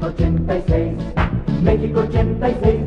[0.00, 0.96] México 86,
[1.62, 2.79] México 86.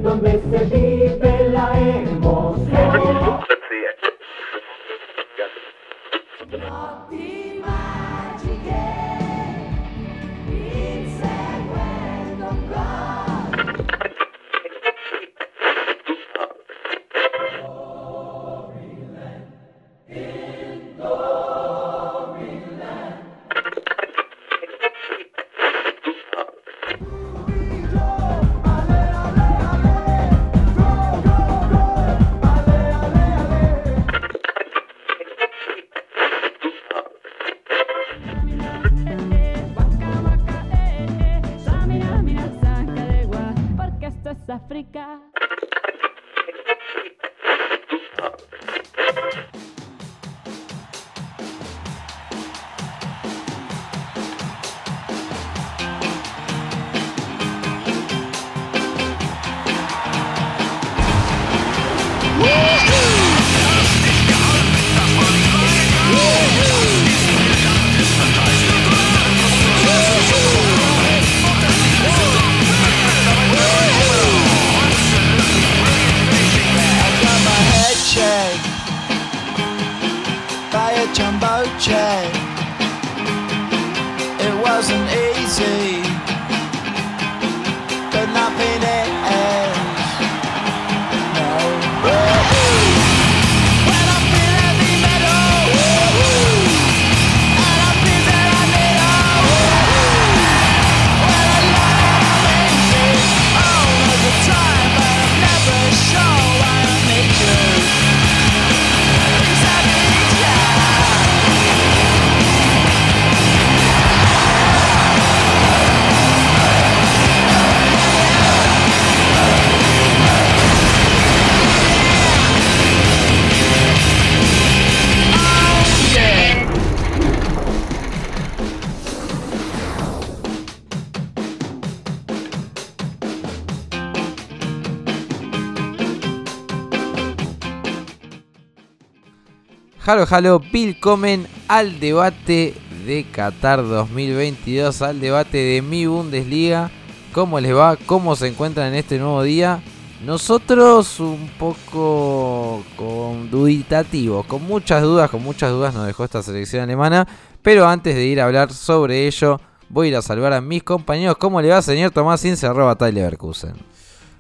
[140.06, 142.74] Halo, halo, Willkommen al debate
[143.06, 146.92] de Qatar 2022, al debate de mi Bundesliga.
[147.32, 147.96] ¿Cómo les va?
[148.06, 149.82] ¿Cómo se encuentran en este nuevo día?
[150.26, 156.84] Nosotros un poco con duditativos, con muchas dudas, con muchas dudas nos dejó esta selección
[156.84, 157.26] alemana.
[157.62, 160.84] Pero antes de ir a hablar sobre ello, voy a ir a salvar a mis
[160.84, 161.38] compañeros.
[161.38, 162.98] ¿Cómo le va, señor Tomás Ince, arroba?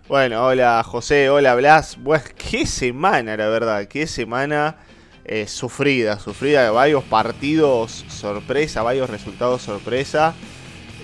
[0.09, 1.95] Bueno, hola José, hola Blas.
[2.01, 4.75] Bueno, qué semana, la verdad, qué semana
[5.25, 6.69] eh, sufrida, sufrida.
[6.71, 10.33] Varios partidos sorpresa, varios resultados sorpresa.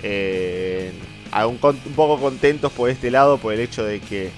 [0.02, 0.92] Eh,
[1.46, 4.30] un poco contentos por este lado, por el hecho de que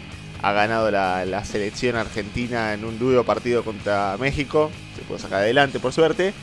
[0.42, 4.71] ha ganado la, la selección argentina en un duro partido contra México.
[4.97, 6.34] Se puede sacar adelante, por suerte.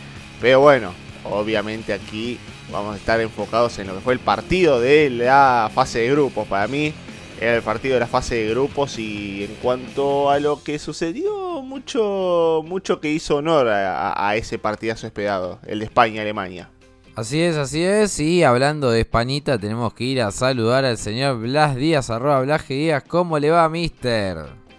[0.42, 2.40] Pero bueno, obviamente aquí
[2.72, 6.48] vamos a estar enfocados en lo que fue el partido de la fase de grupos.
[6.48, 6.94] Para mí,
[7.40, 11.62] era el partido de la fase de grupos y en cuanto a lo que sucedió,
[11.62, 16.70] mucho, mucho que hizo honor a, ese partidazo esperado, el de España-Alemania.
[17.16, 18.20] Así es, así es.
[18.20, 22.68] Y hablando de Españita, tenemos que ir a saludar al señor Blas Díaz, arroba Blas.
[22.68, 23.04] Díaz.
[23.08, 24.38] ¿Cómo le va, mister?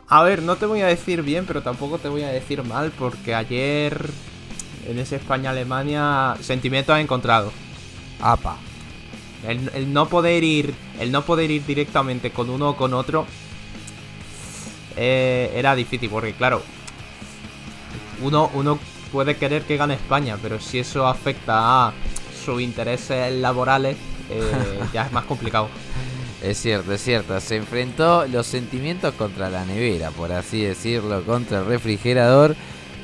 [0.09, 2.93] A ver, no te voy a decir bien, pero tampoco te voy a decir mal,
[2.99, 4.10] porque ayer
[4.88, 7.53] en ese España-Alemania sentimientos encontrado.
[8.20, 8.56] Apa.
[9.47, 13.27] El, el no poder ir, el no poder ir directamente con uno o con otro
[14.97, 16.62] eh, era difícil, porque claro,
[18.21, 18.79] uno, uno
[19.12, 21.93] puede querer que gane España, pero si eso afecta a
[22.45, 23.97] sus intereses laborales,
[24.31, 25.69] eh, ya es más complicado.
[26.43, 27.39] Es cierto, es cierto.
[27.41, 32.56] Se enfrentó los sentimientos contra la nevera, por así decirlo, contra el refrigerador.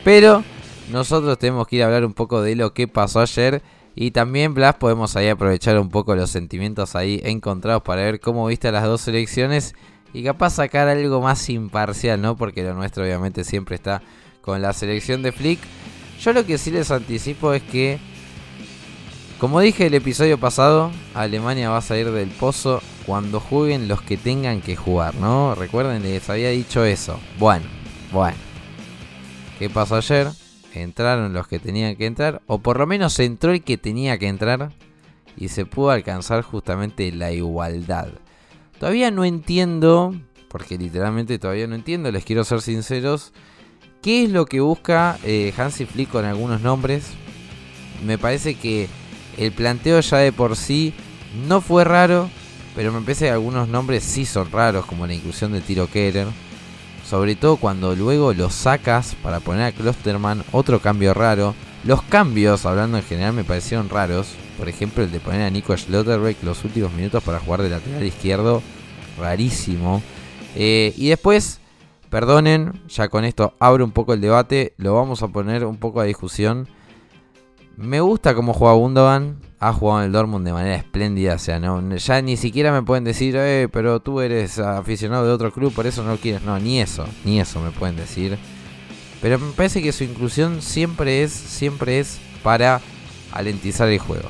[0.05, 0.43] Pero
[0.91, 3.63] nosotros tenemos que ir a hablar un poco de lo que pasó ayer.
[3.97, 8.47] Y también, Blas, podemos ahí aprovechar un poco los sentimientos ahí encontrados para ver cómo
[8.47, 9.75] viste las dos selecciones.
[10.13, 12.37] Y capaz sacar algo más imparcial, ¿no?
[12.37, 14.03] Porque lo nuestro obviamente siempre está
[14.43, 15.61] con la selección de Flick.
[16.21, 17.99] Yo lo que sí les anticipo es que
[19.39, 24.17] como dije el episodio pasado, Alemania va a salir del pozo cuando jueguen los que
[24.17, 25.55] tengan que jugar, ¿no?
[25.55, 27.21] Recuerden, les había dicho eso.
[27.39, 27.67] Bueno,
[28.13, 28.37] bueno.
[29.59, 30.29] ¿Qué pasó ayer?
[30.83, 34.29] Entraron los que tenían que entrar, o por lo menos entró el que tenía que
[34.29, 34.73] entrar,
[35.37, 38.09] y se pudo alcanzar justamente la igualdad.
[38.79, 40.15] Todavía no entiendo,
[40.49, 43.33] porque literalmente todavía no entiendo, les quiero ser sinceros,
[44.03, 47.09] qué es lo que busca eh, Hansi Flick con algunos nombres.
[48.05, 48.89] Me parece que
[49.39, 50.93] el planteo ya de por sí
[51.49, 52.29] no fue raro,
[52.75, 56.27] pero me parece que algunos nombres sí son raros, como la inclusión de Tiro Keller.
[57.09, 61.55] Sobre todo cuando luego lo sacas para poner a Klosterman, otro cambio raro.
[61.85, 64.35] Los cambios, hablando en general, me parecieron raros.
[64.59, 68.05] Por ejemplo, el de poner a Nico Schlotterbeck los últimos minutos para jugar de lateral
[68.05, 68.61] izquierdo.
[69.21, 70.03] Rarísimo.
[70.57, 71.61] Eh, y después,
[72.11, 74.75] perdonen, ya con esto abro un poco el debate.
[74.77, 76.67] Lo vamos a poner un poco a discusión.
[77.77, 79.37] Me gusta cómo juega Gundogan.
[79.61, 81.35] Ha jugado en el Dortmund de manera espléndida.
[81.35, 85.33] O sea, no, ya ni siquiera me pueden decir, eh, pero tú eres aficionado de
[85.33, 86.43] otro club, por eso no quieres.
[86.43, 88.39] No, ni eso, ni eso me pueden decir.
[89.21, 92.81] Pero me parece que su inclusión siempre es, siempre es para
[93.33, 94.29] alentizar el juego.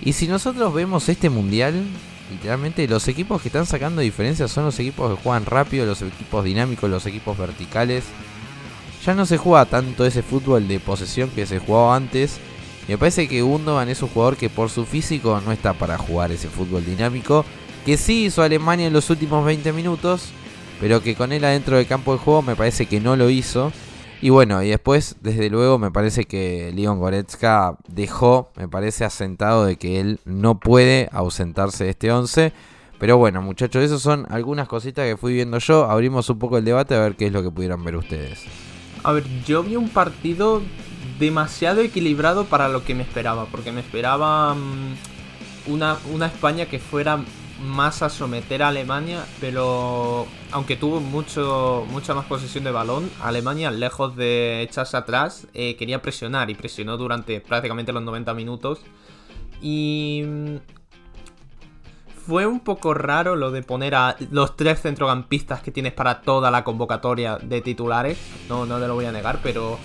[0.00, 1.84] Y si nosotros vemos este mundial,
[2.32, 6.44] literalmente los equipos que están sacando diferencias son los equipos que juegan rápido, los equipos
[6.44, 8.04] dinámicos, los equipos verticales.
[9.04, 12.38] Ya no se juega tanto ese fútbol de posesión que se jugaba antes.
[12.86, 16.32] Me parece que Gundogan es un jugador que por su físico no está para jugar
[16.32, 17.44] ese fútbol dinámico.
[17.86, 20.30] Que sí hizo Alemania en los últimos 20 minutos.
[20.80, 23.72] Pero que con él adentro del campo de juego me parece que no lo hizo.
[24.22, 29.64] Y bueno, y después, desde luego, me parece que Leon Goretzka dejó, me parece asentado
[29.64, 32.52] de que él no puede ausentarse de este 11.
[32.98, 35.90] Pero bueno, muchachos, esas son algunas cositas que fui viendo yo.
[35.90, 38.44] Abrimos un poco el debate a ver qué es lo que pudieran ver ustedes.
[39.02, 40.62] A ver, yo vi un partido
[41.18, 44.94] demasiado equilibrado para lo que me esperaba, porque me esperaba mm,
[45.66, 47.18] una, una España que fuera
[47.60, 53.70] más a someter a Alemania, pero aunque tuvo mucho, mucha más posesión de balón, Alemania,
[53.70, 58.80] lejos de echarse atrás, eh, quería presionar y presionó durante prácticamente los 90 minutos.
[59.60, 60.56] Y mm,
[62.30, 66.52] fue un poco raro lo de poner a los tres centrocampistas que tienes para toda
[66.52, 68.18] la convocatoria de titulares.
[68.48, 69.80] No, no te lo voy a negar, pero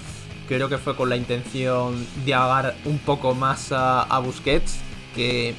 [0.48, 4.78] creo que fue con la intención de agar un poco más a, a Busquets.
[5.16, 5.56] Que,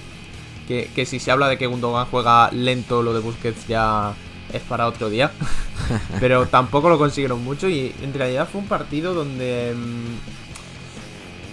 [0.66, 4.14] que, que, si se habla de que Gundogan juega lento, lo de Busquets ya
[4.50, 5.30] es para otro día.
[6.20, 9.74] pero tampoco lo consiguieron mucho y en realidad fue un partido donde...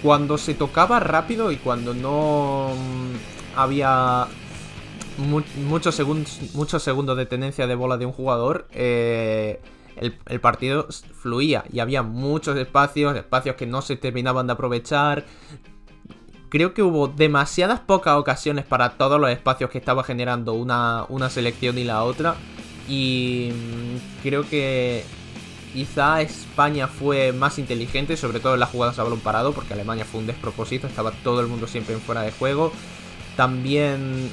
[0.02, 2.72] Cuando se tocaba rápido y cuando no
[3.54, 4.28] había
[5.18, 9.60] muchos, segundos, de tenencia de bola de un jugador, eh,
[9.96, 15.24] el, partido fluía y había muchos espacios, espacios que no se terminaban de aprovechar.
[16.48, 21.30] Creo que hubo demasiadas pocas ocasiones para todos los espacios que estaba generando una, una
[21.30, 22.36] selección y la otra.
[22.88, 23.50] Y
[24.22, 25.04] creo que
[25.72, 30.04] quizá España fue más inteligente, sobre todo en las jugadas a balón parado, porque Alemania
[30.04, 32.72] fue un despropósito, estaba todo el mundo siempre fuera de juego.
[33.36, 34.30] También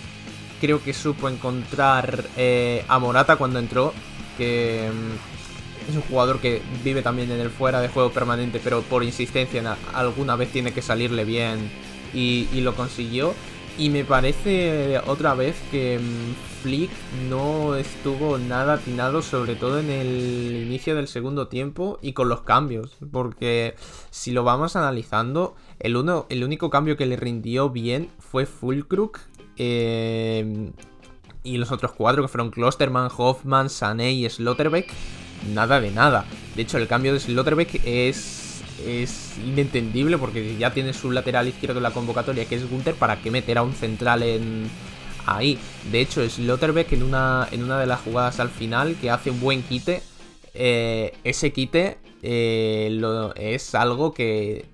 [0.59, 3.93] creo que supo encontrar eh, a Morata cuando entró,
[4.37, 8.81] que mm, es un jugador que vive también en el fuera de juego permanente, pero
[8.81, 11.69] por insistencia alguna vez tiene que salirle bien
[12.13, 13.33] y, lo consiguió.
[13.77, 16.91] Y me parece otra vez que mm, Flick
[17.29, 22.41] no estuvo nada atinado, sobre todo en el inicio del segundo tiempo y con los
[22.41, 22.97] cambios.
[23.11, 23.75] Porque
[24.09, 29.17] si lo vamos analizando, el, uno, el único cambio que le rindió bien fue Fulkrug.
[29.59, 30.71] Eh,
[31.43, 34.91] y los otros cuatro que fueron Klosterman, Hoffman, Sané y Slotterbeck.
[35.53, 36.25] Nada de nada.
[36.55, 38.39] De hecho, el cambio de Slotterbeck es
[38.85, 43.21] es inentendible porque ya tiene su lateral izquierdo en la convocatoria que es Gunther, ¿para
[43.21, 44.69] qué meter a un central en
[45.25, 45.59] ahí?
[45.91, 49.39] De hecho, Slotterbeck en una, en una de las jugadas al final que hace un
[49.39, 50.01] buen quite,
[50.53, 54.65] eh, ese quite eh, es algo que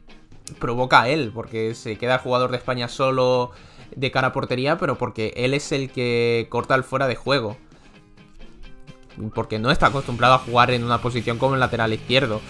[0.60, 3.52] provoca a él, porque se queda el jugador de España solo
[3.96, 7.58] de cara a portería, pero porque él es el que corta el fuera de juego.
[9.34, 12.42] Porque no está acostumbrado a jugar en una posición como el lateral izquierdo.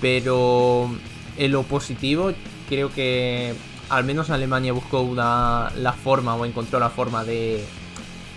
[0.00, 0.90] Pero
[1.38, 2.32] en lo positivo,
[2.68, 3.54] creo que
[3.88, 7.64] al menos Alemania buscó una, la forma o encontró la forma de,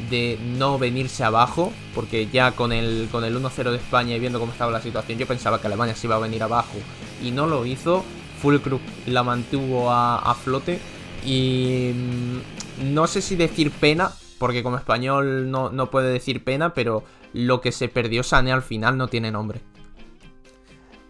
[0.10, 4.40] de no venirse abajo, porque ya con el, con el 1-0 de España y viendo
[4.40, 6.78] cómo estaba la situación, yo pensaba que Alemania se iba a venir abajo
[7.22, 8.04] y no lo hizo.
[8.42, 10.80] Fulkrug la mantuvo a, a flote
[11.26, 16.74] y mm, no sé si decir pena, porque como español no, no puede decir pena,
[16.74, 17.04] pero
[17.34, 19.62] lo que se perdió Sane al final no tiene nombre.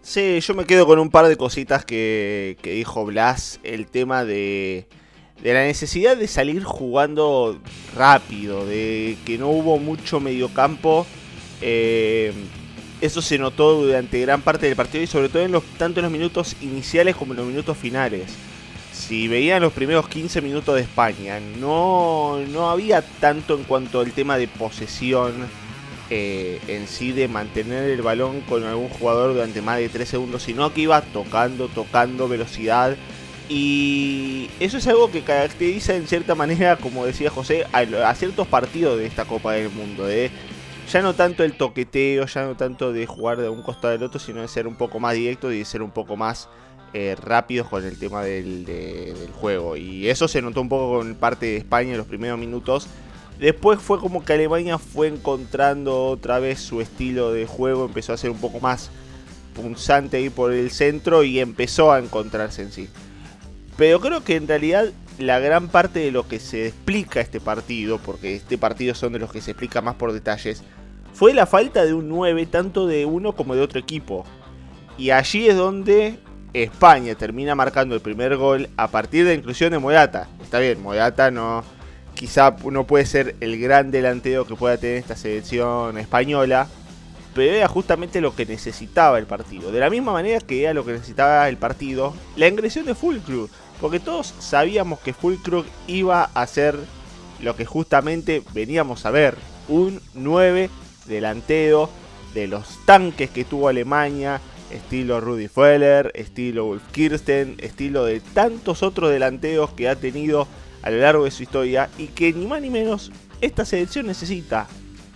[0.02, 3.58] Sí, yo me quedo con un par de cositas que, que dijo Blas.
[3.62, 4.86] El tema de,
[5.42, 7.58] de, la necesidad de salir jugando
[7.96, 11.06] rápido, de que no hubo mucho mediocampo.
[11.62, 12.34] Eh,
[13.00, 16.04] eso se notó durante gran parte del partido y sobre todo en los, tanto en
[16.04, 18.34] los minutos iniciales como en los minutos finales.
[18.94, 24.12] Si veían los primeros 15 minutos de España, no, no había tanto en cuanto al
[24.12, 25.34] tema de posesión
[26.10, 30.44] eh, en sí de mantener el balón con algún jugador durante más de 3 segundos,
[30.44, 32.96] sino que iba tocando, tocando velocidad
[33.48, 38.96] Y eso es algo que caracteriza en cierta manera, como decía José, a, ciertos partidos
[38.96, 40.06] de esta Copa del Mundo.
[40.06, 40.30] De
[40.90, 44.20] ya no tanto el toqueteo, ya no tanto de jugar de un costado del otro,
[44.20, 46.48] sino de ser un poco más directo y de ser un poco más
[46.94, 49.76] eh, rápidos con el tema del, de- del juego.
[49.76, 52.86] Y eso se notó un poco con parte de España en los primeros minutos.
[53.38, 58.16] Después fue como que Alemania fue encontrando otra vez su estilo de juego, empezó a
[58.16, 58.90] ser un poco más
[59.54, 62.88] punzante ahí por el centro y empezó a encontrarse en sí.
[63.76, 64.86] Pero creo que en realidad
[65.18, 69.18] la gran parte de lo que se explica este partido, porque este partido son de
[69.18, 70.62] los que se explica más por detalles,
[71.12, 74.24] fue la falta de un 9 tanto de uno como de otro equipo.
[74.96, 76.18] Y allí es donde
[76.54, 80.28] España termina marcando el primer gol a partir de la inclusión de Morata.
[80.42, 81.64] Está bien, Morata no
[82.14, 86.68] quizá no puede ser el gran delantero que pueda tener esta selección española,
[87.34, 89.72] pero era justamente lo que necesitaba el partido.
[89.72, 93.48] De la misma manera que era lo que necesitaba el partido, la ingresión de Fulcrum.
[93.80, 96.78] Porque todos sabíamos que Fulcrum iba a ser
[97.40, 99.36] lo que justamente veníamos a ver.
[99.66, 100.70] Un 9
[101.06, 101.90] delantero
[102.32, 104.40] de los tanques que tuvo Alemania,
[104.70, 110.46] estilo Rudy Feller, estilo Wolf Kirsten, estilo de tantos otros delanteros que ha tenido
[110.82, 114.66] a lo largo de su historia y que ni más ni menos esta selección necesita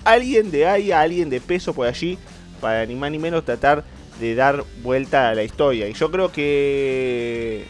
[0.05, 2.19] alguien de ahí, alguien de peso por allí
[2.61, 3.85] para ni más ni menos tratar
[4.21, 5.89] de dar vuelta a la historia.
[5.89, 7.65] Y yo creo que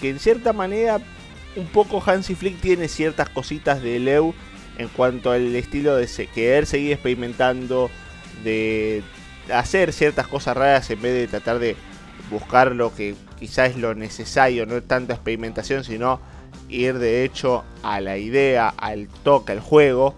[0.00, 1.00] que en cierta manera
[1.56, 4.34] un poco Hansi Flick tiene ciertas cositas de Leu
[4.78, 7.90] en cuanto al estilo de querer seguir experimentando,
[8.42, 9.02] de
[9.52, 11.76] hacer ciertas cosas raras en vez de tratar de
[12.30, 16.20] buscar lo que quizás es lo necesario, no tanta experimentación, sino
[16.68, 20.14] ir de hecho a la idea, al toque, al juego.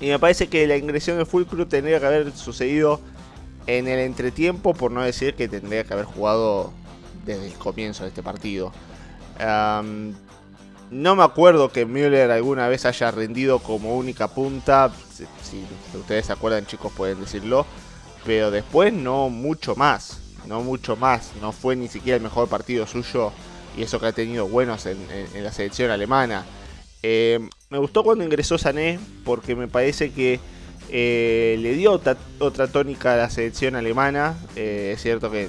[0.00, 3.00] Y me parece que la ingresión de Fulcrum tendría que haber sucedido
[3.66, 6.72] en el entretiempo, por no decir que tendría que haber jugado
[7.26, 8.72] desde el comienzo de este partido.
[10.90, 14.90] No me acuerdo que Müller alguna vez haya rendido como única punta.
[15.12, 15.66] Si, si
[15.98, 17.66] ustedes se acuerdan, chicos, pueden decirlo.
[18.24, 20.20] Pero después no mucho más.
[20.46, 21.32] No mucho más.
[21.40, 23.32] No fue ni siquiera el mejor partido suyo.
[23.76, 24.98] Y eso que ha tenido buenos en,
[25.34, 26.44] la selección alemana.
[27.02, 27.38] Eh,
[27.70, 28.98] me gustó cuando ingresó Sané.
[29.24, 30.40] Porque me parece que
[30.90, 34.36] eh, le dio otra, tónica a la selección alemana.
[34.56, 35.48] Eh, es cierto que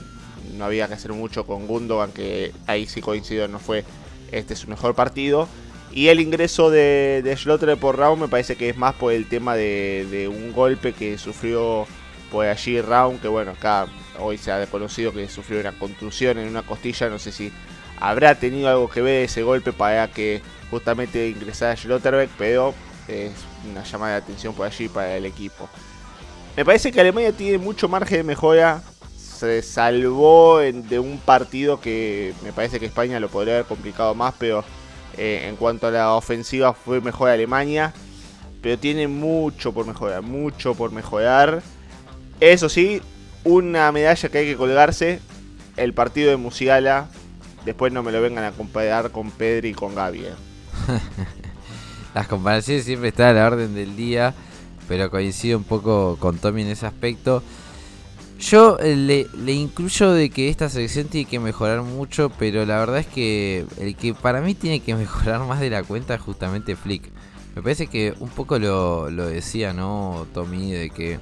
[0.57, 3.85] no había que hacer mucho con Gundogan, que ahí sí coincido, no fue
[4.31, 5.47] este su mejor partido.
[5.91, 9.27] Y el ingreso de, de Schlotterbeck por Raúl me parece que es más por el
[9.27, 11.88] tema de un golpe que sufrió
[12.31, 13.88] por allí Raúl, que bueno, acá
[14.19, 17.51] hoy se ha conocido que sufrió una contusión en una costilla, no sé si
[18.00, 22.74] habrá tenido algo que ver ese golpe para que justamente ingresara Schlotterbeck, pero
[23.07, 23.31] es
[23.69, 25.69] una llamada de atención por allí para el equipo.
[26.55, 28.81] Me parece que Alemania tiene mucho margen de mejora.
[29.17, 34.33] Se salvó de un partido que me parece que España lo podría haber complicado más,
[34.38, 34.63] pero
[35.17, 37.93] eh, en cuanto a la ofensiva fue mejor Alemania.
[38.62, 41.62] Pero tiene mucho por mejorar, mucho por mejorar.
[42.39, 43.01] Eso sí,
[43.43, 45.19] una medalla que hay que colgarse,
[45.77, 47.10] el partido de Musiala.
[47.65, 50.25] Después no me lo vengan a comparar con Pedri y con Gaby.
[50.25, 50.34] eh.
[52.15, 54.34] Las comparaciones siempre están a la orden del día,
[54.88, 57.43] pero coincido un poco con Tommy en ese aspecto.
[58.39, 63.00] Yo eh, le, incluyo de que esta selección tiene que mejorar mucho, pero la verdad
[63.00, 66.75] es que el que para mí tiene que mejorar más de la cuenta es justamente
[66.75, 67.03] Flick.
[67.55, 70.72] Me parece que un poco lo, lo decía, ¿no, Tommy?
[70.72, 71.19] De que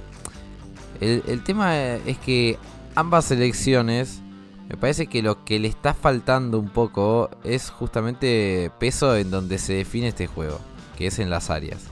[1.00, 2.58] el, tema es que
[2.94, 4.20] ambas selecciones,
[4.68, 9.58] me parece que lo que le está faltando un poco es justamente peso en donde
[9.58, 10.60] se define este juego,
[10.96, 11.82] que es en las áreas.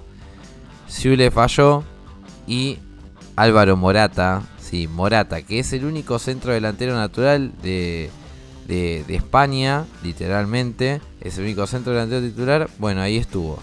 [0.90, 1.84] Zule falló
[2.46, 2.78] y
[3.34, 8.10] Álvaro Morata, sí, Morata, que es el único centro delantero natural de,
[8.66, 13.58] de, de España, literalmente, es el único centro delantero titular, bueno, ahí estuvo.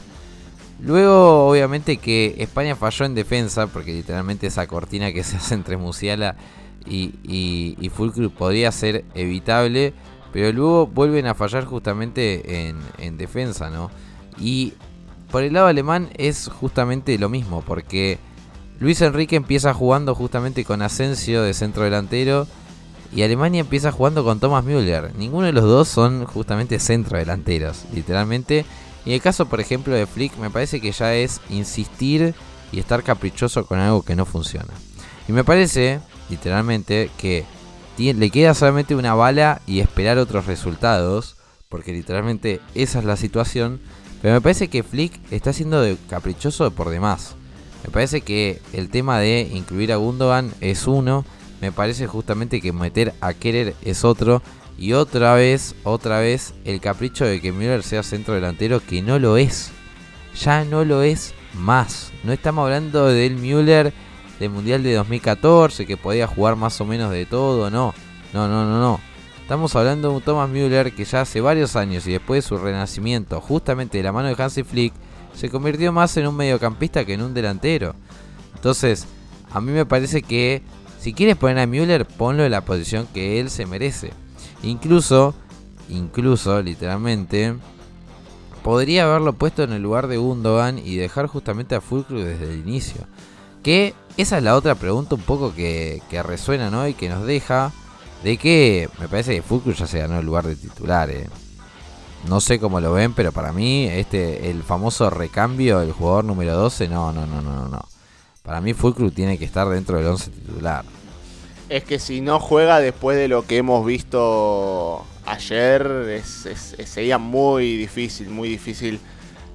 [0.80, 5.78] Luego, obviamente que España falló en defensa, porque literalmente esa cortina que se hace entre
[5.78, 6.36] Musiala
[6.86, 7.90] y, y,
[8.30, 9.94] podría ser evitable,
[10.34, 13.90] pero luego vuelven a fallar justamente en, en defensa, ¿no?
[14.38, 14.74] Y
[15.32, 18.20] por el lado alemán es justamente lo mismo, porque
[18.80, 22.48] Luis Enrique empieza jugando justamente con Asensio de centro delantero
[23.16, 25.14] y Alemania empieza jugando con Thomas Müller.
[25.16, 28.66] Ninguno de los dos son justamente centro delanteros, literalmente.
[29.06, 32.34] Y el caso, por ejemplo, de Flick, me parece que ya es insistir
[32.72, 34.74] y estar caprichoso con algo que no funciona.
[35.28, 37.46] Y me parece, literalmente, que
[37.98, 41.36] le queda solamente una bala y esperar otros resultados,
[41.70, 43.80] porque literalmente esa es la situación.
[44.22, 47.36] Pero me parece que Flick está siendo de caprichoso por demás.
[47.84, 51.26] Me parece que el tema de incluir a Gundogan es uno.
[51.60, 54.42] Me parece justamente que meter a Kerer es otro.
[54.78, 59.20] Y otra vez, otra vez, el capricho de que Müller sea centro delantero, que no
[59.20, 59.72] lo es.
[60.40, 62.12] Ya no lo es más.
[62.24, 63.94] No estamos hablando del Müller
[64.40, 67.94] del Mundial de 2014, que podía jugar más o menos de todo, no.
[68.34, 69.00] No, no, no, no.
[69.42, 72.58] Estamos hablando de un Thomas Müller que ya hace varios años y después de su
[72.58, 74.94] renacimiento, justamente de la mano de Hansi Flick,
[75.34, 77.94] se convirtió más en un mediocampista que en un delantero.
[78.56, 79.06] Entonces,
[79.52, 80.64] a mí me parece que
[81.00, 84.12] si quieres poner a Müller, ponlo en la posición que él se merece.
[84.64, 85.34] Incluso,
[85.90, 87.56] incluso, literalmente,
[88.64, 92.60] podría haberlo puesto en el lugar de Gundogan y dejar justamente a Fulcrum desde el
[92.60, 93.06] inicio.
[93.62, 96.88] Que esa es la otra pregunta un poco que, resuena, ¿no?
[96.88, 97.72] Y que nos deja
[98.24, 101.28] de que me parece que Fulcrum ya se ganó el lugar de titular, ¿eh?
[102.28, 106.56] No sé cómo lo ven, pero para mí, este, el famoso recambio del jugador número
[106.56, 107.86] 12, no, no, no, no, no.
[108.44, 110.86] Para mí Fulcrum tiene que estar dentro del 11 titular.
[111.74, 118.30] Es que si no juega después de lo que hemos visto ayer, sería muy difícil,
[118.30, 119.00] muy difícil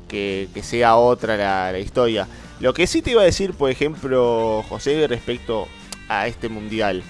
[0.08, 1.36] que, sea otra
[1.70, 2.26] la, historia.
[2.58, 5.68] Lo que sí te iba a decir, por ejemplo, José, respecto
[6.08, 7.04] a este mundial,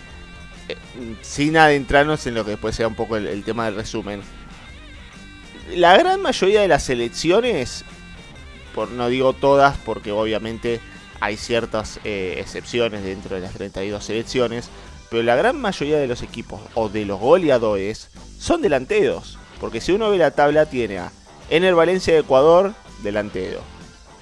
[0.69, 0.77] eh,
[1.23, 4.21] sin adentrarnos en lo que después sea un poco el, el tema del resumen.
[5.75, 7.83] La gran mayoría de las selecciones,
[8.75, 10.81] por no digo todas, porque obviamente
[11.21, 14.71] hay ciertas eh, excepciones dentro de las 32 selecciones,
[15.11, 19.39] pero la gran mayoría de los equipos o de los goleadores son delanteros.
[19.61, 21.13] Porque si uno ve la tabla, tiene a
[21.51, 23.61] Ener Valencia de Ecuador, delantero.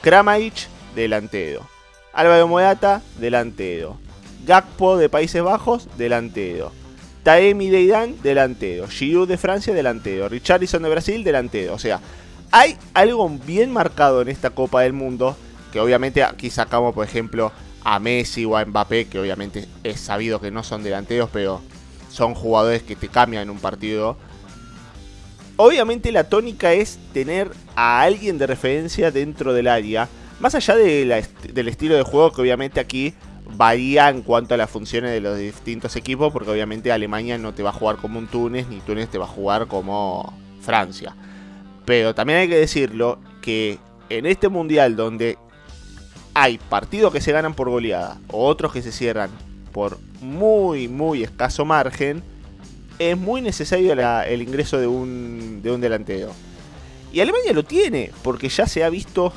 [0.00, 1.68] Kramaric, delantero.
[2.12, 3.98] Álvaro Morata, delantero.
[4.46, 6.72] Gakpo de Países Bajos, delantero.
[7.22, 8.86] Taemi de Irán, delantero.
[8.86, 10.28] Giroud de Francia, delantero.
[10.28, 11.74] Richarlison de Brasil, delantero.
[11.74, 12.00] O sea,
[12.52, 15.36] hay algo bien marcado en esta Copa del Mundo.
[15.72, 17.52] Que obviamente aquí sacamos, por ejemplo,
[17.84, 21.60] a Messi o a Mbappé, que obviamente es sabido que no son delanteros, pero
[22.10, 24.16] son jugadores que te cambian en un partido.
[25.56, 30.08] Obviamente la tónica es tener a alguien de referencia dentro del área.
[30.40, 33.14] Más allá de la del estilo de juego que obviamente aquí
[33.56, 36.32] varía en cuanto a las funciones de los distintos equipos.
[36.32, 39.24] Porque obviamente Alemania no te va a jugar como un Túnez, ni Túnez te va
[39.24, 41.14] a jugar como Francia.
[41.86, 43.78] Pero también hay que decirlo que
[44.10, 45.38] en este mundial donde
[46.38, 49.30] hay partidos que se ganan por goleada otros que se cierran
[49.72, 52.22] por muy, muy escaso margen,
[52.98, 56.32] es muy necesario el ingreso de un, de un delantero.
[57.10, 59.32] Y Alemania lo tiene, porque ya se ha visto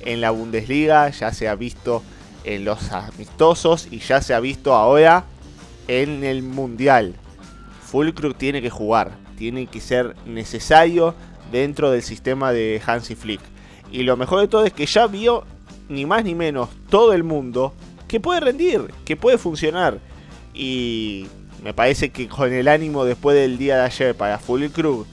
[0.00, 2.04] en la Bundesliga, ya se ha visto
[2.44, 5.24] en los amistosos y ya se ha visto ahora
[5.88, 7.16] en el Mundial.
[7.84, 11.14] Fulcrum tiene que jugar, tiene que ser necesario
[11.50, 13.40] dentro del sistema de Hansi Flick.
[13.90, 15.44] Y lo mejor de todo es que ya vio
[15.88, 17.72] ni más ni menos todo el mundo
[18.08, 19.98] que puede rendir, que puede funcionar.
[20.54, 21.26] Y
[21.62, 25.04] me parece que con el ánimo después del día de ayer para Fulcrum,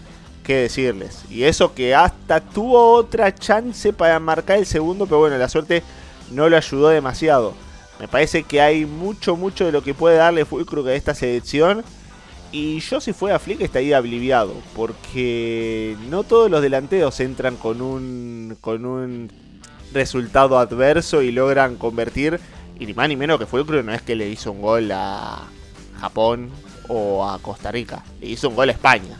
[0.43, 1.23] qué decirles.
[1.29, 5.83] Y eso que hasta tuvo otra chance para marcar el segundo, pero bueno, la suerte
[6.31, 7.53] no lo ayudó demasiado.
[7.99, 11.83] Me parece que hay mucho, mucho de lo que puede darle Fulcrum a esta selección.
[12.51, 18.57] Y yo si fuera Flick estaría obliviado, porque no todos los delanteros entran con un,
[18.61, 19.31] con un
[19.93, 22.39] resultado adverso y logran convertir.
[22.79, 25.43] Y ni más ni menos que Fulcrum no es que le hizo un gol a
[25.99, 26.49] Japón
[26.87, 29.17] o a Costa Rica, le hizo un gol a España.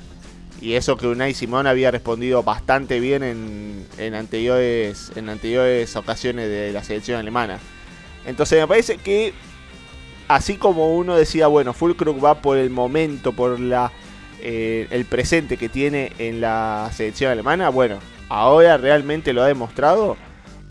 [0.62, 6.50] Y eso que Unai Simón había respondido bastante bien en, en anteriores, en anteriores ocasiones
[6.50, 7.60] de la selección alemana.
[8.26, 9.34] Entonces me parece que
[10.28, 13.92] así como uno decía, bueno, Fulcrum va por el momento, por la
[14.46, 20.18] eh, el presente que tiene en la selección alemana, bueno, ahora realmente lo ha demostrado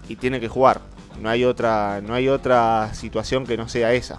[0.08, 0.80] y tiene que jugar.
[1.20, 4.18] No hay otra, no hay otra situación que no sea esa.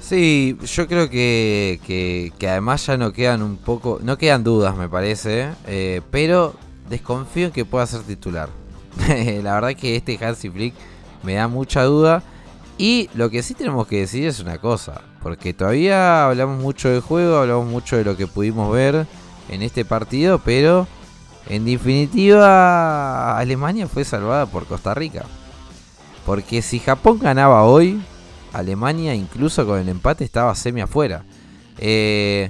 [0.00, 4.88] Sí, yo creo que, que, además ya no quedan un poco, no quedan dudas me
[4.88, 6.54] parece, eh, pero
[6.90, 8.48] desconfío en que pueda ser titular.
[9.42, 10.74] La verdad que este Hansi Flick
[11.22, 12.22] me da mucha duda
[12.78, 17.00] y lo que sí tenemos que decir es una cosa, porque todavía hablamos mucho del
[17.00, 19.06] juego, hablamos mucho de lo que pudimos ver
[19.48, 20.88] en este partido, pero
[21.54, 25.26] en definitiva Alemania fue salvada por Costa Rica.
[26.24, 28.02] Porque si Japón ganaba hoy,
[28.54, 31.24] Alemania incluso con el empate estaba semi afuera.
[31.76, 32.48] Eh,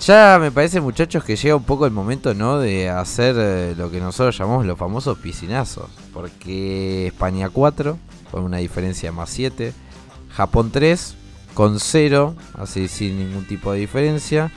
[0.00, 3.90] ya me parece muchachos que llega un poco el momento no de hacer eh, lo
[3.90, 5.90] que nosotros llamamos los famosos piscinazos.
[6.14, 7.98] Porque España 4
[8.30, 9.74] con una diferencia de más 7.
[10.30, 11.14] Japón 3
[11.52, 14.50] con 0, así sin ningún tipo de diferencia.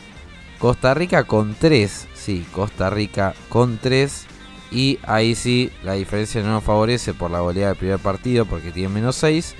[0.59, 4.25] Costa Rica con 3, sí, Costa Rica con 3.
[4.71, 8.71] Y ahí sí, la diferencia no nos favorece por la goleada del primer partido porque
[8.71, 9.55] tiene menos 6.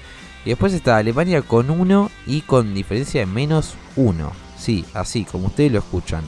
[0.46, 4.32] Y después está Alemania con 1 y con diferencia de menos 1.
[4.58, 6.24] Sí, así como ustedes lo escuchan.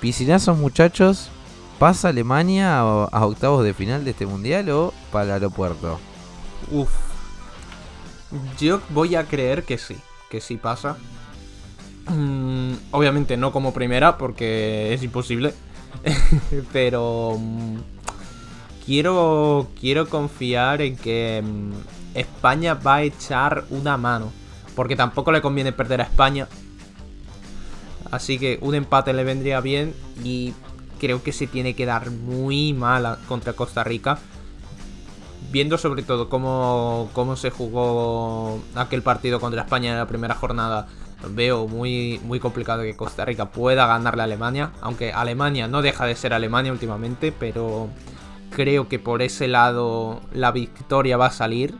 [0.00, 1.28] piscinazos muchachos,
[1.78, 5.98] ¿pasa Alemania a, a octavos de final de este mundial o para el aeropuerto?
[6.70, 6.90] Uf.
[8.58, 9.96] Yo voy a creer que sí,
[10.30, 10.96] que sí pasa.
[12.08, 15.54] Mm, obviamente no como primera, porque es imposible.
[16.72, 17.76] Pero mm,
[18.84, 21.72] quiero, quiero confiar en que mm,
[22.14, 24.32] España va a echar una mano.
[24.74, 26.48] Porque tampoco le conviene perder a España.
[28.10, 29.94] Así que un empate le vendría bien.
[30.24, 30.54] Y
[30.98, 34.18] creo que se tiene que dar muy mala contra Costa Rica
[35.52, 40.88] viendo sobre todo cómo, cómo se jugó aquel partido contra España en la primera jornada,
[41.30, 44.72] veo muy, muy complicado que Costa Rica pueda ganarle a Alemania.
[44.80, 47.88] Aunque Alemania no deja de ser Alemania últimamente, pero
[48.50, 51.74] creo que por ese lado la victoria va a salir.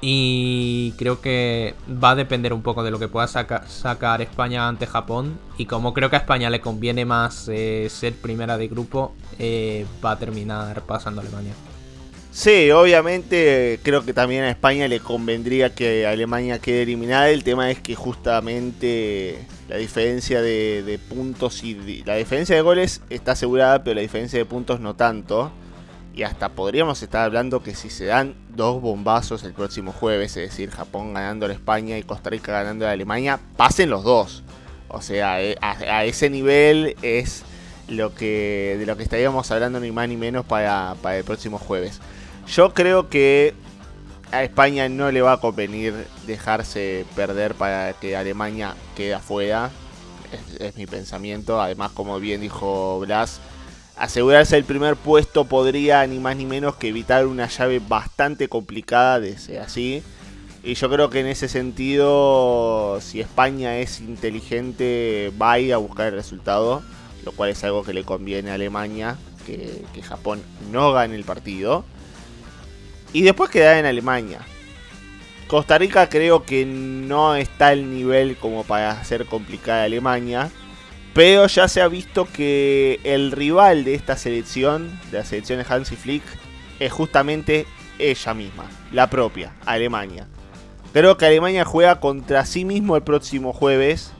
[0.00, 4.68] Y creo que va a depender un poco de lo que pueda saca- sacar España
[4.68, 5.38] ante Japón.
[5.56, 9.86] Y como creo que a España le conviene más eh, ser primera de grupo, eh,
[10.04, 11.54] va a terminar pasando Alemania.
[12.38, 17.30] Sí, obviamente creo que también a España le convendría que Alemania quede eliminada.
[17.30, 23.32] El tema es que justamente la diferencia de, puntos y la diferencia de goles está
[23.32, 25.50] asegurada, pero la diferencia de puntos no tanto.
[26.14, 30.50] Y hasta podríamos estar hablando que si se dan dos bombazos el próximo jueves, es
[30.50, 34.44] decir, Japón ganando a España y Costa Rica ganando a Alemania, pasen los dos.
[34.86, 37.42] O sea, eh, a, ese nivel es
[37.88, 42.00] lo que de lo que estaríamos hablando ni más ni menos para el próximo jueves.
[42.48, 43.54] Yo creo que
[44.32, 45.94] a España no le va a convenir
[46.26, 49.70] dejarse perder para que Alemania quede afuera.
[50.58, 51.60] Es, mi pensamiento.
[51.60, 53.40] Además, como bien dijo Blas,
[53.96, 59.20] asegurarse el primer puesto podría ni más ni menos que evitar una llave bastante complicada
[59.20, 60.02] de ser así.
[60.62, 65.76] Y yo creo que en ese sentido, si España es inteligente, va a ir a
[65.76, 66.82] buscar el resultado.
[67.24, 71.84] Lo cual es algo que le conviene a Alemania, que Japón no gane el partido.
[73.12, 74.40] Y después quedar en Alemania.
[75.46, 80.50] Costa Rica creo que no está al nivel como para hacer complicada Alemania.
[81.14, 85.66] Pero ya se ha visto que el rival de esta selección, de la selección de
[85.68, 86.22] Hansi Flick,
[86.78, 87.66] es justamente
[87.98, 90.28] ella misma, la propia, Alemania.
[90.92, 94.12] Creo que Alemania juega contra sí mismo el próximo jueves.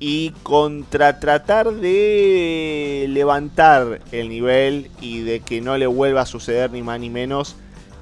[0.00, 6.70] Y contra tratar de levantar el nivel y de que no le vuelva a suceder
[6.70, 7.56] ni más ni menos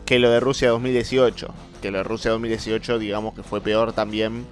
[0.06, 1.48] que lo de Rusia 2018.
[1.82, 4.46] Que lo de Rusia 2018 digamos que fue peor también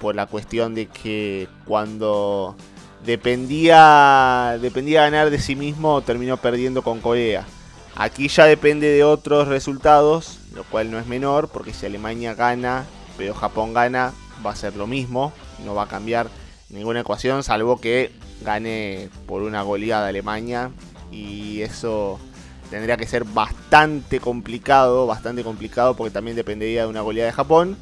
[0.00, 2.54] por la cuestión de que cuando
[3.04, 7.46] dependía, dependía ganar de sí mismo terminó perdiendo con Corea.
[7.94, 12.84] Aquí ya depende de otros resultados, lo cual no es menor, porque si Alemania gana,
[13.16, 14.12] pero Japón gana,
[14.44, 15.32] va a ser lo mismo,
[15.64, 16.28] no va a cambiar
[16.68, 20.70] ninguna ecuación, salvo que gane por una goleada Alemania,
[21.10, 22.18] y eso
[22.70, 27.76] tendría que ser bastante complicado, bastante complicado, porque también dependería de una goleada de Japón.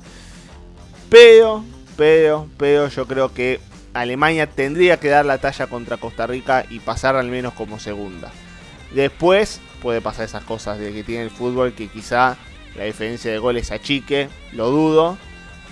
[1.08, 1.64] Pero,
[1.96, 3.60] pero, pero yo creo que
[3.92, 8.30] Alemania tendría que dar la talla contra Costa Rica y pasar al menos como segunda.
[8.92, 12.36] Después puede pasar esas cosas de que tiene el fútbol que quizá
[12.76, 15.16] la diferencia de goles achique, lo dudo.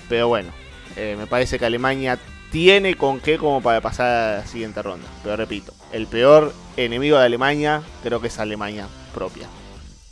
[0.09, 0.51] Pero bueno,
[0.96, 2.18] eh, me parece que Alemania
[2.51, 5.09] tiene con qué como para pasar a la siguiente ronda.
[5.22, 9.48] Pero repito, el peor enemigo de Alemania creo que es Alemania propia.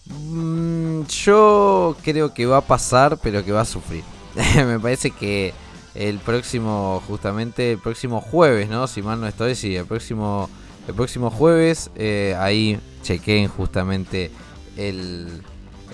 [0.06, 4.02] Mm, yo creo que va a pasar, pero que va a sufrir.
[4.56, 5.52] Me parece que
[5.94, 8.86] el próximo, justamente el próximo jueves, ¿no?
[8.86, 10.48] Si mal no estoy, sí, el próximo,
[10.88, 14.30] el próximo jueves, eh, ahí chequeen justamente
[14.76, 15.42] el,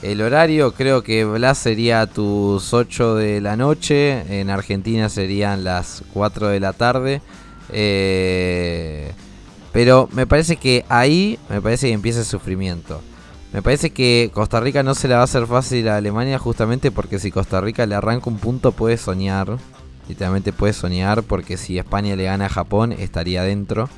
[0.03, 0.73] el horario.
[0.73, 6.49] Creo que Blas sería a tus 8 de la noche, en Argentina serían las 4
[6.49, 7.23] de la tarde.
[7.73, 9.13] Eh,
[9.77, 13.03] pero me parece que ahí, me parece que empieza el sufrimiento.
[13.53, 16.91] Me parece que Costa Rica no se la va a hacer fácil a Alemania justamente
[16.91, 19.59] porque si Costa Rica le arranca un punto puede soñar.
[20.09, 23.91] Literalmente puede soñar porque si España le gana a Japón estaría dentro.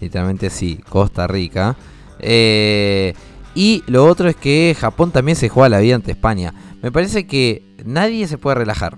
[0.00, 1.74] Literalmente sí, Costa Rica.
[2.20, 3.14] Eh,
[3.56, 6.54] y lo otro es que Japón también se juega la vida ante España.
[6.80, 8.96] Me parece que nadie se puede relajar.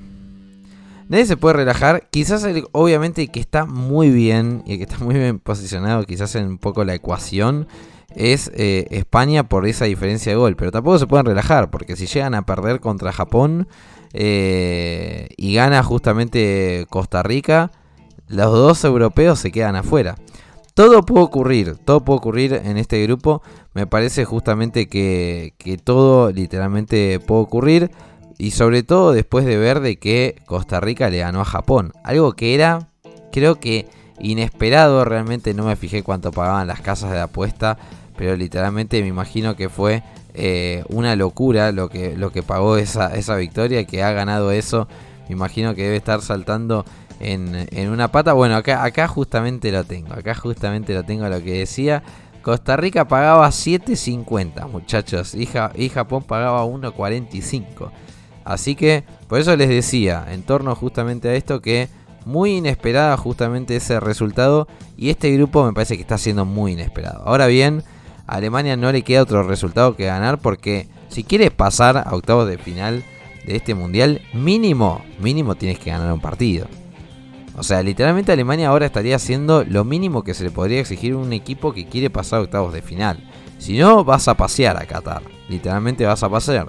[1.09, 2.09] Nadie se puede relajar.
[2.11, 6.35] Quizás el, obviamente que está muy bien y el que está muy bien posicionado quizás
[6.35, 7.69] en un poco la ecuación
[8.15, 10.57] es eh, España por esa diferencia de gol.
[10.57, 13.69] Pero tampoco se pueden relajar porque si llegan a perder contra Japón
[14.13, 17.71] eh, y gana justamente Costa Rica,
[18.29, 20.17] los dos europeos se quedan afuera.
[20.75, 23.43] Todo puede ocurrir, todo puede ocurrir en este grupo.
[23.73, 27.91] Me parece justamente que, que todo literalmente puede ocurrir.
[28.39, 31.93] Y sobre todo después de ver de que Costa Rica le ganó a Japón.
[32.05, 32.89] Algo que era,
[33.33, 33.87] creo que
[34.19, 35.05] inesperado.
[35.05, 37.79] Realmente no me fijé cuánto pagaban las casas de apuesta,
[38.17, 40.03] pero literalmente me imagino que fue
[40.35, 44.89] eh, una locura lo que, lo que pagó esa, esa victoria, que ha ganado eso.
[45.29, 46.85] Me imagino que debe estar saltando
[47.21, 48.33] en, en una pata.
[48.35, 50.13] Bueno, acá, acá justamente lo tengo.
[50.13, 52.03] Acá justamente lo tengo lo que decía.
[52.43, 55.35] Costa Rica pagaba 7.50, muchachos.
[55.35, 57.91] Y, y Japón pagaba 1.45.
[58.47, 61.89] Así que, por eso les decía, en torno justamente a esto, que
[62.25, 64.69] muy inesperada justamente ese resultado.
[64.97, 67.25] Y este grupo me parece que está siendo muy inesperado.
[67.27, 67.83] Ahora bien,
[68.27, 72.49] a Alemania no le queda otro resultado que ganar porque si quieres pasar a octavos
[72.49, 73.03] de final
[73.45, 76.69] de este mundial, mínimo, mínimo tienes que ganar un partido.
[77.57, 81.19] O sea, literalmente Alemania ahora estaría haciendo lo mínimo que se le podría exigir a
[81.19, 83.19] un equipo que quiere pasar a octavos de final.
[83.59, 85.23] Si no, vas a pasear a Qatar.
[85.49, 86.69] Literalmente vas a pasear.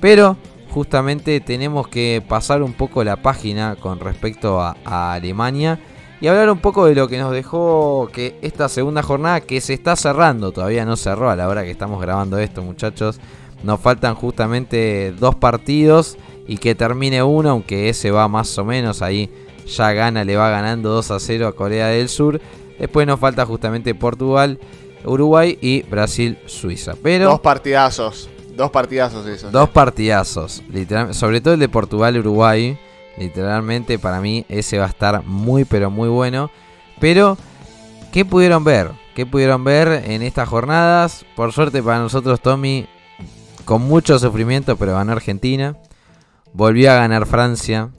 [0.00, 0.36] Pero
[0.70, 4.76] justamente tenemos que pasar un poco la página con respecto a,
[5.14, 5.78] Alemania
[6.20, 9.74] y hablar un poco de lo que nos dejó que esta segunda jornada que se
[9.74, 13.20] está cerrando, todavía no cerró a la hora que estamos grabando esto muchachos.
[13.62, 19.02] Nos faltan justamente dos partidos y que termine uno, aunque ese va más o menos
[19.02, 19.30] ahí
[19.66, 22.40] ya gana, le va ganando 2 a 0 a Corea del Sur.
[22.78, 24.58] Después nos falta justamente Portugal,
[25.04, 26.94] Uruguay y Brasil, Suiza.
[27.02, 28.30] Pero Dos partidazos.
[28.58, 29.52] Dos partidazos esos.
[29.52, 32.76] Dos partidazos, literal- sobre todo el de Portugal-Uruguay.
[33.16, 36.50] Literalmente para mí ese va a estar muy pero muy bueno.
[37.00, 37.38] Pero,
[38.12, 38.90] ¿qué pudieron ver?
[39.14, 41.24] ¿Qué pudieron ver en estas jornadas?
[41.36, 42.88] Por suerte para nosotros, Tommy,
[43.64, 45.76] con mucho sufrimiento, pero ganó Argentina.
[46.52, 47.90] Volvió a ganar Francia.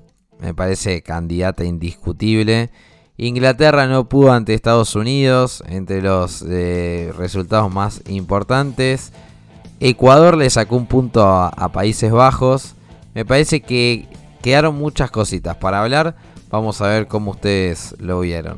[0.42, 2.70] Me parece candidata indiscutible.
[3.16, 9.12] Inglaterra no pudo ante Estados Unidos, entre los eh, resultados más importantes.
[9.80, 12.76] Ecuador le sacó un punto a, a Países Bajos.
[13.14, 14.08] Me parece que
[14.42, 16.16] quedaron muchas cositas para hablar.
[16.50, 18.58] Vamos a ver cómo ustedes lo vieron.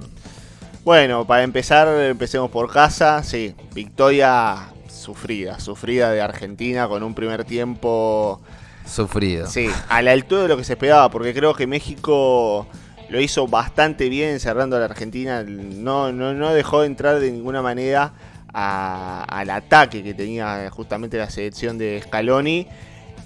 [0.83, 3.21] Bueno, para empezar, empecemos por casa.
[3.23, 8.41] Sí, victoria sufrida, sufrida de Argentina con un primer tiempo,
[8.85, 9.47] Sufrido.
[9.47, 12.67] sí, a la altura de lo que se esperaba, porque creo que México
[13.09, 15.43] lo hizo bastante bien cerrando a la Argentina.
[15.43, 18.13] No, no, no dejó de entrar de ninguna manera
[18.53, 22.67] a- al ataque que tenía justamente la selección de Scaloni.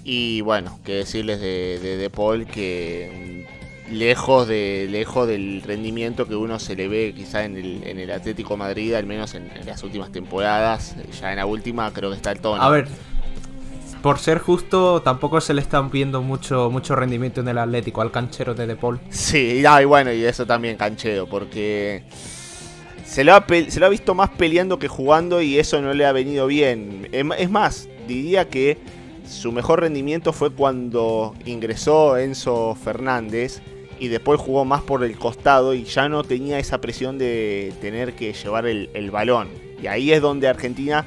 [0.04, 3.44] Y bueno, que decirles de, de, de Paul que
[3.90, 7.98] mm, lejos de lejos del rendimiento que uno se le ve quizá en el, en
[7.98, 10.94] el Atlético Madrid, al menos en, en las últimas temporadas.
[11.20, 12.62] Ya en la última creo que está el tono.
[12.62, 12.86] A ver,
[14.02, 18.12] por ser justo, tampoco se le están viendo mucho, mucho rendimiento en el Atlético al
[18.12, 19.00] canchero de De Paul.
[19.10, 22.04] Sí, ah, y bueno, y eso también cancheo, porque
[23.06, 27.08] se lo, ha visto más peleando que jugando y eso no le ha venido bien.
[27.12, 28.76] Es más, diría que
[29.26, 33.62] su mejor rendimiento fue cuando ingresó Enzo Fernández
[33.98, 38.14] y después jugó más por el costado y ya no tenía esa presión de tener
[38.14, 39.48] que llevar el, el balón.
[39.80, 41.06] Y ahí es donde Argentina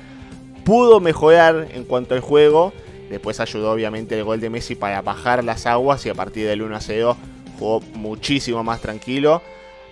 [0.64, 2.74] pudo mejorar en cuanto al juego.
[3.10, 6.62] Después ayudó obviamente el gol de Messi para bajar las aguas y a partir del
[6.62, 7.18] 1 a 0
[7.60, 9.42] jugó muchísimo más tranquilo.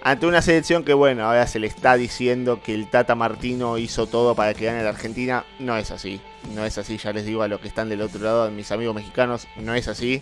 [0.08, 4.08] Ante una selección que bueno, ahora se le está diciendo que el Tata Martino hizo
[4.08, 5.43] todo para que gane la Argentina.
[5.60, 6.22] No es así.
[6.56, 8.72] No es así, ya les digo a los que están del otro lado, a mis
[8.72, 10.22] amigos mexicanos, no es así.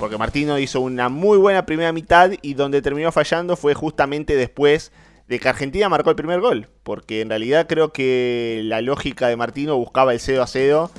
[0.00, 4.90] Porque Martino hizo una muy buena primera mitad y donde terminó fallando fue justamente después
[5.28, 6.66] de que Argentina marcó el primer gol.
[6.82, 10.90] Porque en realidad creo que la lógica de Martino buscaba el 0 a 0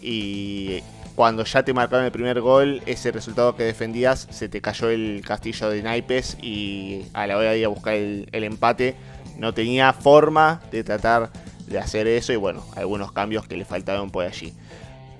[0.00, 0.80] y
[1.14, 5.22] cuando ya te marcaron el primer gol, ese resultado que defendías, se te cayó el
[5.24, 8.96] castillo de naipes y a la hora de ir a buscar el, empate
[9.38, 11.30] no tenía forma de tratar
[11.66, 14.52] de hacer eso y bueno, algunos cambios que le faltaron por allí.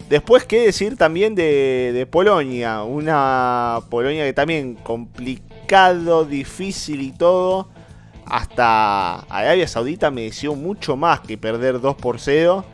[0.09, 2.83] Después, ¿qué decir también de, de Polonia?
[2.83, 7.69] Una Polonia que también complicado, difícil y todo.
[8.27, 12.65] Hasta Arabia Saudita mereció mucho más que perder 2 por 0.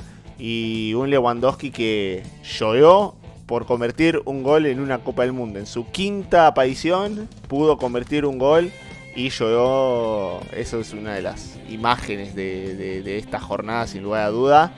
[0.40, 3.14] Y un Lewandowski que lloró
[3.46, 5.58] por convertir un gol en una Copa del Mundo.
[5.58, 8.70] En su quinta aparición pudo convertir un gol
[9.14, 10.40] y lloró.
[10.56, 14.72] Eso es una de las imágenes de, de- esta jornada, sin lugar a duda.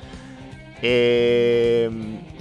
[0.82, 1.88] Eh,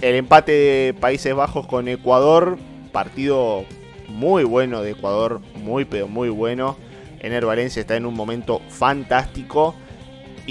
[0.01, 2.57] el empate de Países Bajos con Ecuador,
[2.91, 3.65] partido
[4.07, 6.75] muy bueno de Ecuador, muy pero muy bueno.
[7.19, 9.75] Ener Valencia está en un momento fantástico.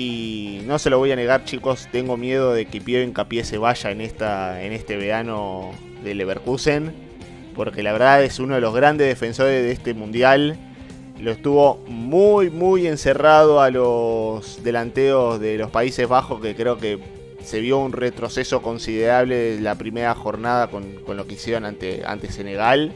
[0.00, 3.58] Y no se lo voy a negar, chicos, tengo miedo de que Piero Hincapié se
[3.58, 6.94] vaya en, esta, en este verano de Leverkusen.
[7.54, 10.56] Porque la verdad es uno de los grandes defensores de este mundial.
[11.20, 16.98] Lo estuvo muy, muy encerrado a los delanteros de los Países Bajos, que creo que
[17.44, 22.04] se vio un retroceso considerable de la primera jornada con, con lo que hicieron ante,
[22.06, 22.92] ante Senegal.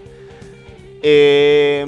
[1.03, 1.85] Eh,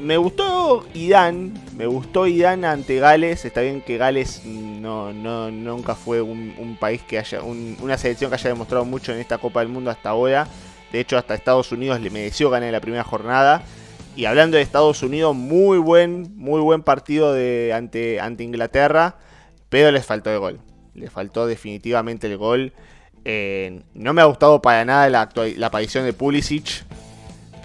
[0.00, 3.44] me gustó Irán, me gustó Irán ante Gales.
[3.44, 5.12] Está bien que Gales no,
[5.50, 9.38] nunca fue un, país que haya, un- una selección que haya demostrado mucho en esta
[9.38, 10.46] Copa del Mundo hasta ahora.
[10.92, 13.62] De hecho, hasta Estados Unidos le mereció ganar en la primera jornada.
[14.16, 19.16] Y hablando de Estados Unidos, muy buen, muy buen partido de, ante, ante Inglaterra,
[19.68, 20.60] pero les faltó el gol.
[20.94, 22.72] Le faltó definitivamente el gol.
[23.24, 26.84] Eh, no me ha gustado para nada la, la aparición de Pulisic,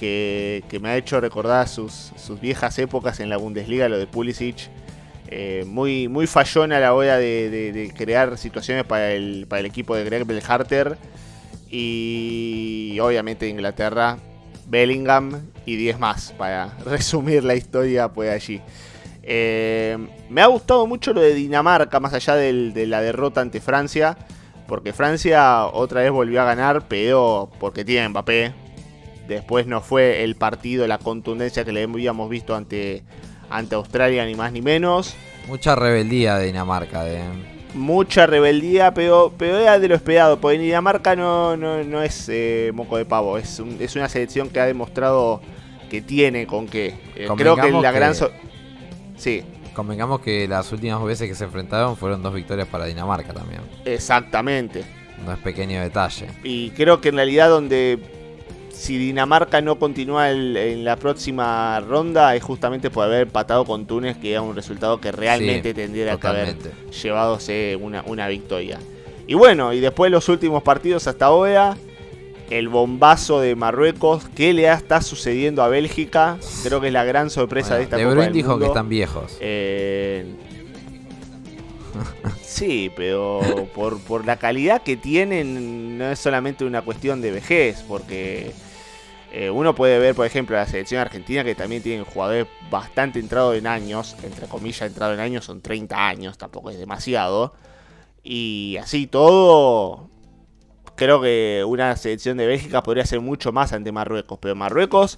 [0.04, 4.70] que, me ha hecho recordar sus, sus viejas épocas en la Bundesliga, lo de Pulisic.
[5.30, 9.96] Eh, muy, muy fallón a la hora de, crear situaciones para el, para el equipo
[9.96, 10.98] de Greg Belharter.
[11.70, 14.18] Y obviamente Inglaterra,
[14.68, 18.62] Bellingham y 10 más, para resumir la historia pues allí.
[19.24, 19.98] Eh,
[20.30, 24.18] me ha gustado mucho lo de Dinamarca, más allá de la derrota ante Francia.
[24.68, 28.63] Porque Francia otra vez volvió a ganar, pero porque tiene Mbappé.
[29.28, 33.04] Después no fue el partido, la contundencia que le habíamos visto ante,
[33.50, 35.16] ante Australia, ni más ni menos.
[35.48, 37.04] Mucha rebeldía de Dinamarca.
[37.04, 37.20] De...
[37.74, 40.40] Mucha rebeldía, pero, pero era de lo esperado.
[40.40, 43.38] Porque Dinamarca no, no, no es eh, moco de pavo.
[43.38, 45.42] Es, un- es una selección que ha demostrado
[45.90, 46.96] que tiene con qué.
[47.16, 48.14] Eh, creo que la gran...
[48.16, 48.32] so-
[49.16, 53.62] Sí, Convengamos que las últimas veces que se enfrentaron fueron dos victorias para Dinamarca también.
[53.86, 54.84] exactamente.
[55.26, 56.28] No es pequeño detalle.
[56.44, 57.98] Y creo que en realidad donde
[58.74, 63.86] si Dinamarca no continúa el- en la próxima ronda es justamente por haber empatado con
[63.86, 66.56] Túnez, que era un resultado que realmente Sí, tendría que haber
[67.04, 68.80] llevadose una, una victoria.
[69.28, 71.78] Y bueno, y después los últimos partidos hasta ahora,
[72.50, 76.38] el bombazo de Marruecos, ¿qué le está sucediendo a Bélgica?
[76.64, 78.90] Creo que es la gran sorpresa Bueno, de esta De Copa del dijo que están
[78.90, 79.38] viejos.
[79.40, 80.26] Eh,
[82.54, 83.42] sí, pero
[83.74, 88.54] por, por la calidad que tienen no es solamente una cuestión de vejez, porque
[89.32, 93.58] eh, uno puede ver, por ejemplo, la selección argentina que también tienen jugadores bastante entrados
[93.58, 97.54] en años, entre comillas entrado en años son 30 años, tampoco es demasiado,
[98.24, 100.10] y así todo,
[100.96, 105.18] creo que una selección de Bélgica podría ser mucho más ante Marruecos, pero Marruecos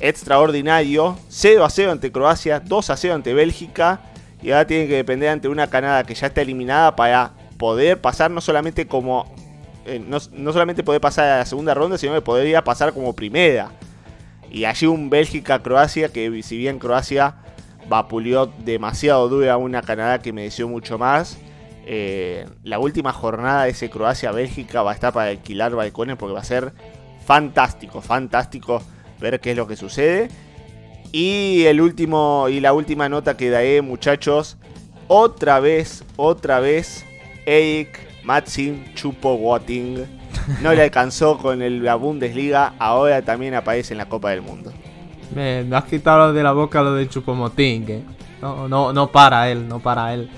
[0.00, 4.00] extraordinario, 0 a 0 ante Croacia, 2 a 0 ante Bélgica
[4.42, 8.30] y ahora tiene que depender ante una Canadá que ya está eliminada para poder pasar
[8.30, 9.34] no solamente como
[9.86, 13.14] eh, no, no solamente poder pasar a la segunda ronda, sino que podría pasar como
[13.14, 13.70] primera.
[14.50, 17.36] Y allí un Bélgica-Croacia que si bien Croacia
[17.88, 21.38] vapuleó demasiado dura a una Canadá que mereció mucho más.
[21.88, 26.40] eh, la última jornada de ese Croacia-Bélgica va a estar para alquilar balcones porque va
[26.40, 26.72] a ser
[27.24, 28.82] fantástico, fantástico
[29.20, 30.28] ver qué es lo que sucede.
[31.16, 34.58] Y el último y la última nota que daré, muchachos,
[35.08, 37.06] otra vez, otra vez
[37.46, 40.04] Eric Maxim Chupo-Watting
[40.62, 44.74] no le alcanzó con el, la Bundesliga, ahora también aparece en la Copa del Mundo.
[45.34, 48.02] Me, me has quitado de la boca lo de Chupomotín, que
[48.42, 50.28] no, no, no para él, no para él.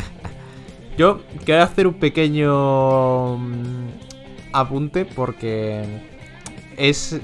[0.96, 3.88] Yo quiero hacer un pequeño mm,
[4.54, 5.84] apunte porque
[6.78, 7.20] es...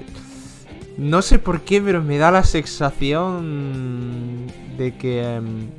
[0.99, 5.71] No sé por qué, pero me da la sensación de que em,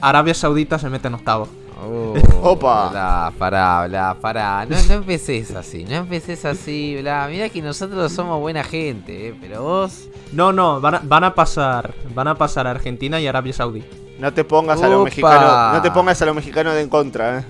[0.00, 1.48] Arabia Saudita se mete en octavo.
[1.84, 2.88] Oh, Opa.
[2.88, 4.64] Bla, pará, bla, pará.
[4.64, 7.26] No, no empecés así, no empecés así, bla.
[7.28, 10.08] Mira que nosotros somos buena gente, eh, pero vos.
[10.32, 13.84] No, no, van a, van a pasar, van a pasar a Argentina y Arabia Saudí.
[14.18, 17.40] No te pongas a los mexicanos, no te pongas a los mexicanos de en contra,
[17.40, 17.44] ¿eh?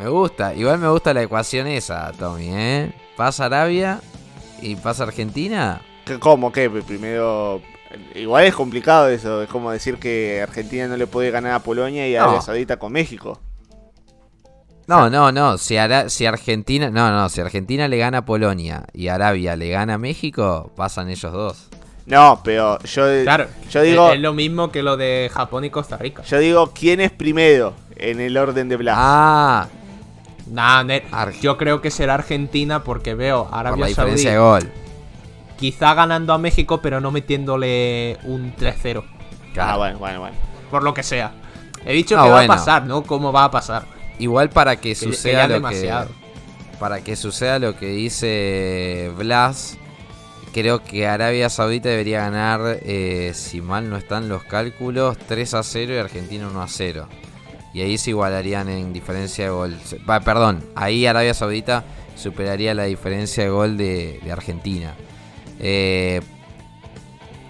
[0.00, 2.92] Me gusta, igual me gusta la ecuación esa, Tommy, ¿eh?
[3.16, 4.00] Pasa Arabia
[4.64, 5.80] y pasa Argentina.
[6.04, 6.50] ¿Qué- ¿Cómo?
[6.52, 6.68] ¿Qué?
[6.70, 7.60] Primero.
[8.14, 9.42] Igual es complicado eso.
[9.42, 12.24] Es como decir que Argentina no le puede ganar a Polonia y a No.
[12.24, 13.40] Arabia Saudita con México.
[14.86, 15.56] No, no, no.
[15.56, 16.90] Si, Ara- si Argentina.
[16.90, 17.28] No, no.
[17.28, 21.68] Si Argentina le gana a Polonia y Arabia le gana a México, pasan ellos dos.
[22.06, 24.08] No, pero yo, Claro, yo digo.
[24.10, 26.22] es, es lo mismo que lo de Japón y Costa Rica.
[26.24, 28.96] Yo digo quién es primero en el orden de Blas.
[28.98, 29.68] Ah,
[30.46, 30.84] Nah,
[31.40, 34.70] yo creo que será Argentina porque veo a por Arabia la de Saudí gol.
[35.56, 39.04] quizá ganando a México, pero no metiéndole un 3-0.
[39.58, 40.36] Ah, bueno, bueno, bueno.
[40.70, 41.32] Por lo que sea.
[41.86, 43.02] He dicho Ah, que va a pasar, ¿no?
[43.04, 43.84] ¿Cómo va a pasar?
[44.18, 46.08] Igual para que Que- que suceda es lo demasiado.
[46.08, 46.78] que.
[46.78, 49.78] Para que suceda lo que dice Blas.
[50.52, 55.62] Creo que Arabia Saudita debería ganar, eh, si mal no están los cálculos, 3 a
[55.64, 57.08] 0 y Argentina 1 a 0.
[57.74, 59.76] Y ahí se igualarían en diferencia de gol.
[60.24, 64.94] Perdón, ahí Arabia Saudita superaría la diferencia de gol de, Argentina.
[65.58, 66.20] Eh,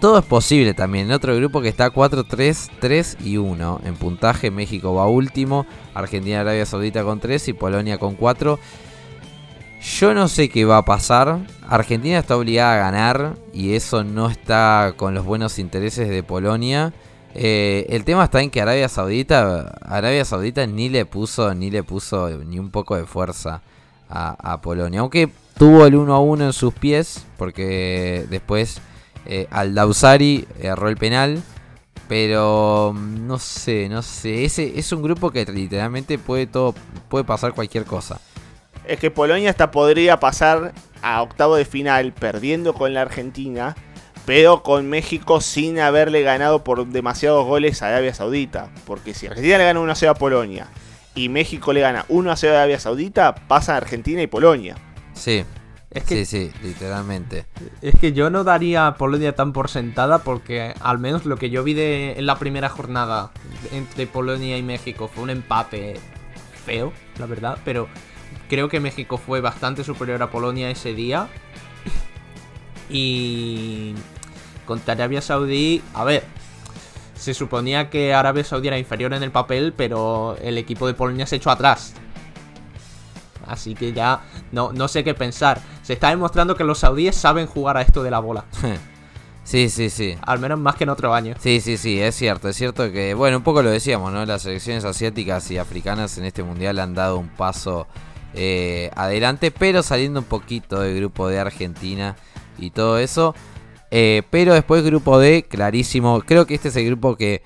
[0.01, 1.05] todo es posible también.
[1.05, 3.81] En otro grupo que está 4, 3, 3 y 1.
[3.85, 5.65] En puntaje, México va último.
[5.93, 8.59] Argentina, Arabia Saudita con 3 y Polonia con 4.
[9.99, 11.39] Yo no sé qué va a pasar.
[11.67, 16.93] Argentina está obligada a ganar y eso no está con los buenos intereses de Polonia.
[17.37, 21.83] Eh, el tema está en que Arabia Saudita, Arabia Saudita ni le puso ni le
[21.83, 23.61] puso ni un poco de fuerza
[24.09, 28.79] a, Polonia, aunque tuvo el 1 a 1 en sus pies porque después
[29.25, 31.43] eh, Al-Dawsari erró el penal.
[32.07, 34.45] Pero mm, no sé, no sé.
[34.45, 36.75] Ese es un grupo que literalmente puede todo,
[37.09, 38.21] puede pasar cualquier cosa.
[38.87, 43.75] Es que Polonia hasta podría pasar a octavo de final perdiendo con la Argentina,
[44.25, 48.69] pero con México sin haberle ganado por demasiados goles a Arabia Saudita.
[48.85, 50.67] Porque si Argentina le gana 1 a 0 a Polonia
[51.13, 54.75] y México le gana 1 a 0 a Arabia Saudita, pasa Argentina y Polonia.
[55.13, 55.45] Sí,
[55.91, 57.45] Es que, sí, sí, literalmente.
[57.81, 61.49] es que yo no daría a Polonia tan por sentada porque al menos lo que
[61.49, 63.31] yo vi de, en la primera jornada
[63.71, 65.95] entre Polonia y México fue un empate
[66.65, 67.87] feo, la verdad, pero
[68.49, 71.29] creo que México fue bastante superior a Polonia ese día.
[72.89, 73.95] Y
[74.65, 76.23] contra Arabia Saudí, a ver,
[77.15, 81.25] se suponía que Arabia Saudí era inferior en el papel, pero el equipo de Polonia
[81.25, 81.93] se echó atrás.
[83.47, 85.61] Así que ya no, no sé qué pensar.
[85.83, 88.45] Se está demostrando que los saudíes saben jugar a esto de la bola.
[89.45, 90.17] Sí, sí, sí.
[90.23, 91.35] Al menos más que en otro año.
[91.39, 94.25] Sí, sí, sí, es cierto, es cierto que, bueno, un poco lo decíamos, ¿no?
[94.25, 97.85] Las selecciones asiáticas y africanas en este mundial han dado un paso
[98.33, 102.15] eh, adelante, pero saliendo un poquito del grupo de Argentina
[102.57, 103.35] y todo eso.
[103.91, 107.43] Eh, pero después grupo D, clarísimo, creo que este es el grupo que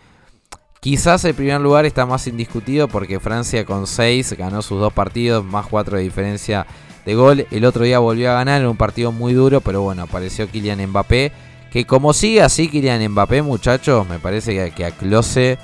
[0.80, 5.44] quizás el primer lugar está más indiscutido porque Francia con 6 ganó sus dos partidos,
[5.44, 6.66] más 4 de diferencia
[7.06, 7.46] de gol.
[7.52, 10.88] El otro día volvió a ganar en un partido muy duro, pero bueno, apareció Kylian
[10.88, 11.32] Mbappé.
[11.72, 15.58] Que como sigue así Kylian Mbappé, muchachos, me parece que, a Close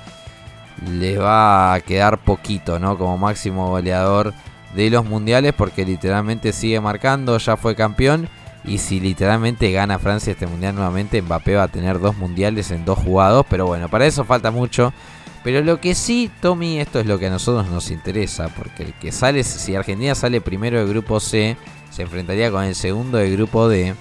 [0.86, 2.98] le va a quedar poquito, ¿no?
[2.98, 4.34] Como máximo goleador
[4.74, 8.28] de los mundiales, porque literalmente sigue marcando, ya fue campeón.
[8.66, 12.84] Y si literalmente gana Francia este mundial nuevamente, Mbappé va a tener dos mundiales en
[12.84, 13.46] dos jugados.
[13.48, 14.92] Pero bueno, para eso falta mucho.
[15.44, 18.48] Pero lo que sí, Tommy, esto es lo que a nosotros nos interesa.
[18.48, 21.56] Porque el que sale, si Argentina sale primero del grupo C,
[21.90, 23.94] se enfrentaría con el segundo del grupo D.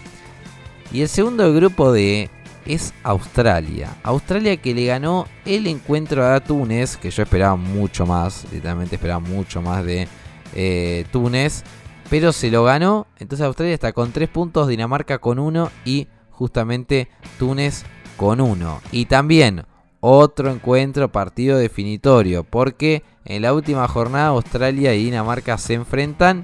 [0.91, 2.29] Y el segundo del grupo D
[2.65, 3.95] es Australia.
[4.03, 9.19] Australia que le ganó el encuentro a Túnez, que yo esperaba mucho más, literalmente esperaba
[9.19, 10.07] mucho más de
[10.55, 11.63] eh, Túnez,
[12.09, 13.07] pero se lo ganó.
[13.17, 17.83] Entonces Australia está con 3 puntos, Dinamarca con 1 y justamente Túnez
[18.17, 18.81] con 1.
[18.91, 19.65] Y también
[19.99, 26.43] otro encuentro, partido definitorio, porque en la última jornada Australia y Dinamarca se enfrentan.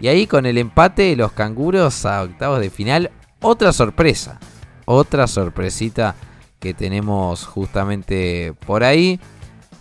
[0.00, 4.40] Y ahí con el empate los canguros a octavos de final otra sorpresa,
[4.84, 6.14] otra sorpresita
[6.60, 9.18] que tenemos justamente por ahí.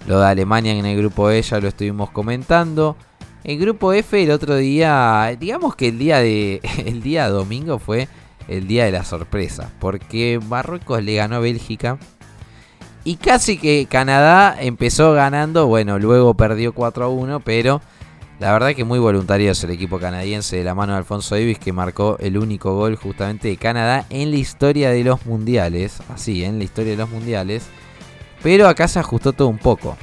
[0.07, 2.97] Lo de Alemania en el grupo E ya lo estuvimos comentando.
[3.43, 8.07] El grupo F el otro día, digamos que el día de el día domingo fue
[8.47, 11.97] el día de la sorpresa, porque Marruecos le ganó a Bélgica
[13.03, 17.81] y casi que Canadá empezó ganando, bueno, luego perdió 4 a 1, pero
[18.41, 21.59] la verdad que muy voluntario es el equipo canadiense de la mano de Alfonso Davis
[21.59, 25.99] que marcó el único gol justamente de Canadá en la historia de los mundiales.
[26.09, 27.67] Así, en la historia de los mundiales.
[28.41, 29.95] Pero acá se ajustó todo un poco.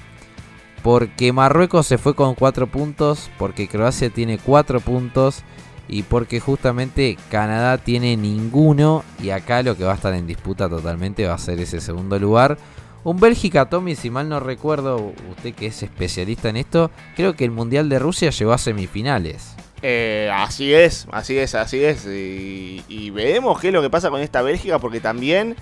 [0.89, 3.31] Porque Marruecos se fue con 4 puntos.
[3.37, 5.43] Porque Croacia tiene 4 puntos.
[5.87, 9.05] Y porque justamente Canadá tiene ninguno.
[9.23, 12.19] Y acá lo que va a estar en disputa totalmente va a ser ese segundo
[12.19, 12.57] lugar.
[13.05, 17.45] Un Bélgica, Tommy, si mal no recuerdo, usted que es especialista en esto, creo que
[17.45, 19.57] el Mundial de Rusia llegó a semifinales.
[19.83, 22.07] Eh, así es, así es, así es.
[22.07, 25.55] Y, y veremos qué es lo que pasa con esta Bélgica, porque también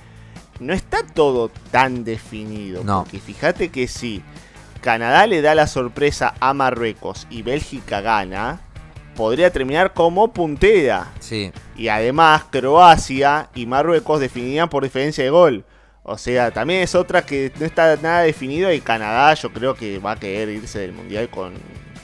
[0.60, 2.84] no está todo tan definido.
[2.84, 3.02] No.
[3.02, 4.22] Porque fíjate que si
[4.86, 8.60] Canadá le da la sorpresa a Marruecos y Bélgica gana,
[9.16, 11.08] podría terminar como puntera.
[11.18, 15.64] Sí, Y además Croacia y Marruecos definirían por diferencia de gol.
[16.04, 19.98] O sea, también es otra que no está nada definido y Canadá yo creo que
[19.98, 21.54] va a querer irse del Mundial con,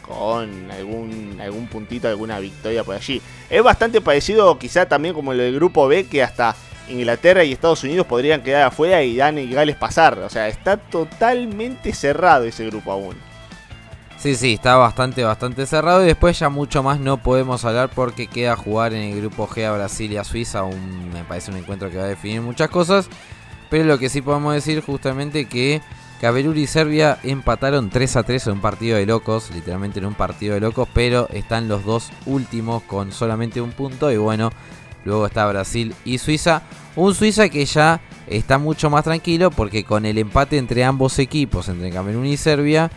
[0.05, 3.23] con algún, algún puntito, alguna victoria por allí.
[3.49, 6.57] Es bastante parecido quizá también como lo del grupo B que hasta
[6.93, 10.19] Inglaterra y Estados Unidos podrían quedar afuera y Dan y Gales pasar.
[10.19, 13.17] O sea, está totalmente cerrado ese grupo aún.
[14.19, 16.03] sí, sí, está bastante, bastante cerrado.
[16.03, 19.65] Y después ya mucho más no podemos hablar porque queda jugar en el grupo G
[19.65, 20.63] a Brasil y a Suiza.
[20.63, 23.09] Un, me parece un encuentro que va a definir muchas cosas.
[23.71, 25.81] Pero lo que sí podemos decir justamente que
[26.23, 30.15] Camerún y Serbia empataron 3 a 3 en un partido de locos, literalmente en un
[30.15, 34.53] partido de locos, pero están los dos últimos con solamente un punto y bueno,
[35.05, 36.63] luego está Brasil y Suiza,
[36.97, 41.69] un Suiza que ya está mucho más tranquilo porque con el empate entre ambos equipos,
[41.69, 42.91] entre Camerún y Serbia,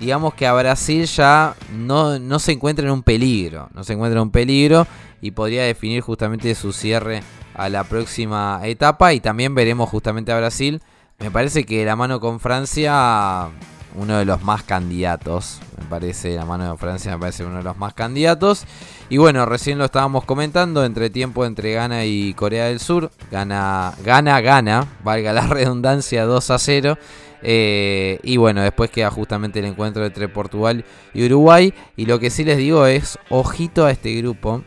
[0.00, 4.18] digamos que a Brasil ya no, no se encuentra en un peligro, no se encuentra
[4.18, 4.86] en un peligro
[5.20, 7.22] y podría definir justamente su cierre
[7.54, 10.82] a la próxima etapa y también veremos justamente a Brasil.
[11.18, 13.48] Me parece que la mano con Francia,
[13.94, 17.62] uno de los más candidatos, me parece, la mano de Francia me parece uno de
[17.62, 18.64] los más candidatos.
[19.12, 23.92] Y bueno, recién lo estábamos comentando, entre tiempo entre Ghana y Corea del Sur, gana,
[24.02, 26.96] gana, gana, valga la redundancia, 2 a 0.
[27.42, 31.74] Eh, y bueno, después queda justamente el encuentro entre Portugal y Uruguay.
[31.94, 34.62] Y lo que sí les digo es, ojito a este grupo,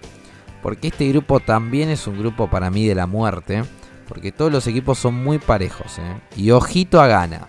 [0.62, 3.64] porque este grupo también es un grupo para mí de la muerte,
[4.08, 5.98] porque todos los equipos son muy parejos.
[5.98, 6.18] ¿eh?
[6.38, 7.48] Y ojito a Ghana.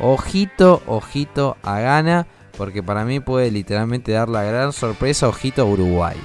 [0.00, 2.26] Ojito, ojito a Ghana,
[2.58, 6.16] porque para mí puede literalmente dar la gran sorpresa, ojito a Uruguay.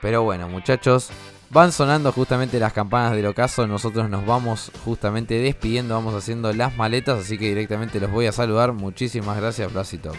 [0.00, 1.10] Pero bueno, muchachos,
[1.54, 3.64] Van sonando justamente las campanas del ocaso.
[3.68, 7.20] Nosotros nos vamos justamente despidiendo, vamos haciendo las maletas.
[7.20, 8.72] Así que directamente los voy a saludar.
[8.72, 10.18] Muchísimas gracias, Blas y Tommy.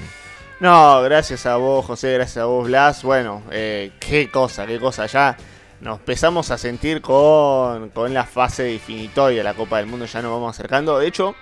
[0.62, 3.04] No, gracias a vos, José, gracias a vos, Blas.
[3.04, 5.08] Bueno, eh, qué cosa, qué cosa.
[5.08, 5.36] Ya
[5.82, 10.06] nos empezamos a sentir con, con la fase definitoria de la Copa del Mundo.
[10.06, 11.00] Ya nos vamos acercando.
[11.00, 11.36] De hecho,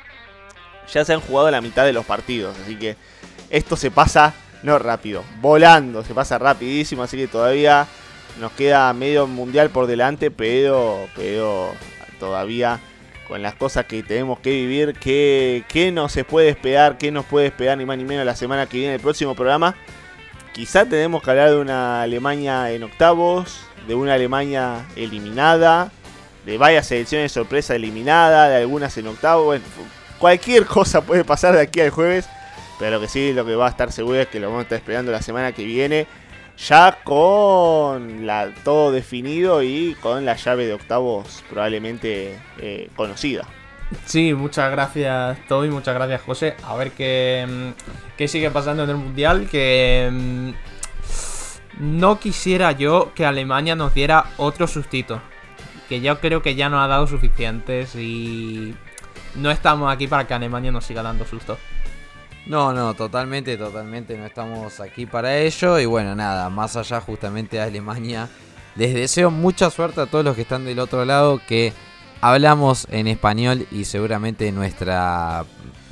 [0.91, 2.55] ya se han jugado la mitad de los partidos.
[2.63, 2.95] Así que
[3.49, 7.03] esto se pasa, no rápido, volando, se pasa rapidísimo.
[7.03, 7.87] Así que todavía
[8.39, 11.71] nos queda medio mundial por delante, pero, pero
[12.19, 12.79] todavía
[13.27, 16.97] con las cosas que tenemos que vivir, ¿qué, qué nos se puede esperar?
[16.97, 19.75] ¿Qué nos puede esperar ni más ni menos la semana que viene, el próximo programa?
[20.53, 25.91] Quizá tenemos que hablar de una Alemania en octavos, de una Alemania eliminada,
[26.45, 29.45] de varias selecciones sorpresa eliminada, de algunas en octavos.
[29.45, 29.65] Bueno,
[30.23, 32.29] cualquier cosa puede pasar de aquí al jueves,
[32.79, 34.63] pero lo que sí, lo que va a estar seguro es que lo vamos a
[34.63, 36.07] estar esperando la semana que viene
[36.57, 38.25] ya con
[38.63, 43.45] todo definido y con la llave de octavos probablemente eh, conocida.
[44.05, 46.55] Sí, muchas gracias Toby, muchas gracias José.
[46.63, 50.51] A ver qué, mm, qué sigue pasando en el Mundial, que mm,
[51.79, 55.21] no quisiera yo que Alemania nos diera otro sustito.
[55.89, 58.73] Que yo creo que ya nos ha dado suficientes y
[59.35, 61.57] no estamos aquí para que Alemania nos siga dando susto.
[62.45, 65.79] No, no, totalmente, totalmente no estamos aquí para ello.
[65.79, 68.29] Y bueno, nada, más allá justamente de Alemania,
[68.75, 71.73] les deseo mucha suerte a todos los que están del otro lado, que
[72.19, 75.45] hablamos en español y seguramente nuestra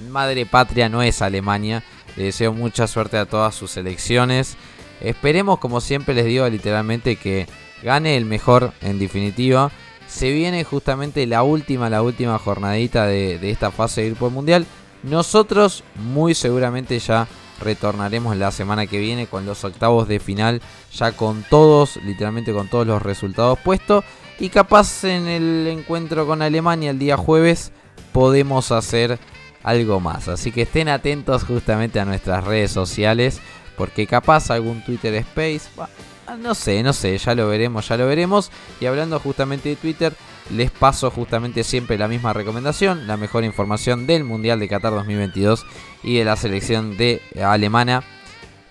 [0.09, 1.83] madre patria no es Alemania.
[2.17, 4.57] Les deseo mucha suerte a todas sus elecciones.
[4.99, 7.47] Esperemos, como siempre les digo, literalmente que
[7.81, 9.71] gane el mejor en definitiva.
[10.11, 14.65] Se viene justamente la última, la última jornadita de, de esta fase del Grupo Mundial.
[15.03, 17.27] Nosotros muy seguramente ya
[17.61, 20.61] retornaremos la semana que viene con los octavos de final,
[20.93, 24.03] ya con todos, literalmente con todos los resultados puestos.
[24.39, 27.71] Y capaz en el encuentro con Alemania el día jueves
[28.11, 29.17] podemos hacer
[29.63, 30.27] algo más.
[30.27, 33.39] Así que estén atentos justamente a nuestras redes sociales,
[33.77, 35.69] porque capaz algún Twitter Space,
[36.37, 38.51] no sé, no sé, ya lo veremos, ya lo veremos.
[38.79, 40.13] Y hablando justamente de Twitter,
[40.49, 45.65] les paso justamente siempre la misma recomendación, la mejor información del Mundial de Qatar 2022
[46.03, 48.03] y de la selección de alemana.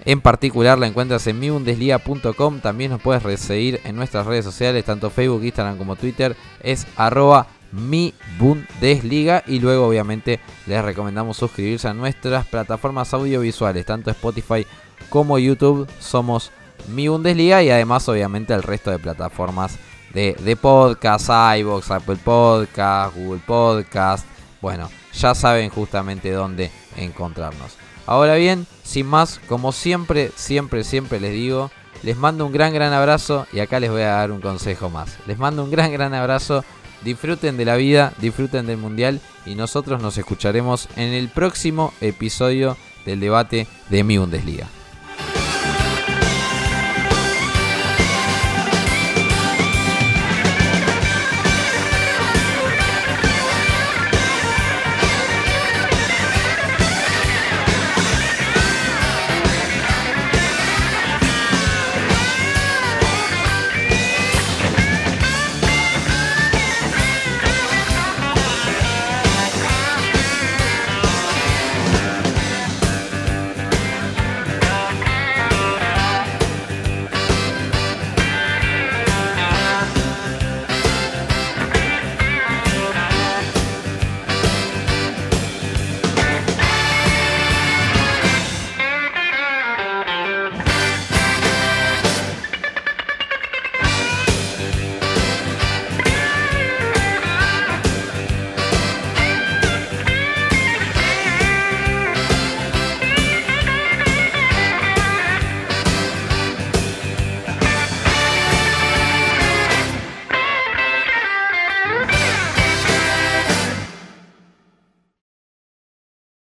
[0.04, 2.60] En particular la encuentras en mibundesliga.com.
[2.60, 6.36] También nos puedes seguir en nuestras redes sociales, tanto Facebook, Instagram como Twitter.
[6.62, 14.10] Es arroba mi Bundesliga y luego obviamente les recomendamos suscribirse a nuestras plataformas audiovisuales, tanto
[14.10, 14.66] Spotify
[15.08, 15.86] como YouTube.
[15.98, 16.50] Somos
[16.88, 19.78] mi Bundesliga y además obviamente el resto de plataformas
[20.12, 21.28] de, de podcast,
[21.58, 24.26] iVoox, Apple Podcast, Google Podcast.
[24.60, 27.76] Bueno, ya saben justamente dónde encontrarnos.
[28.06, 31.70] Ahora bien, sin más, como siempre, siempre, siempre les digo,
[32.02, 35.18] les mando un gran, gran abrazo y acá les voy a dar un consejo más.
[35.26, 36.64] Les mando un gran, gran abrazo.
[37.04, 42.76] Disfruten de la vida, disfruten del mundial y nosotros nos escucharemos en el próximo episodio
[43.06, 44.66] del debate de mi Bundesliga.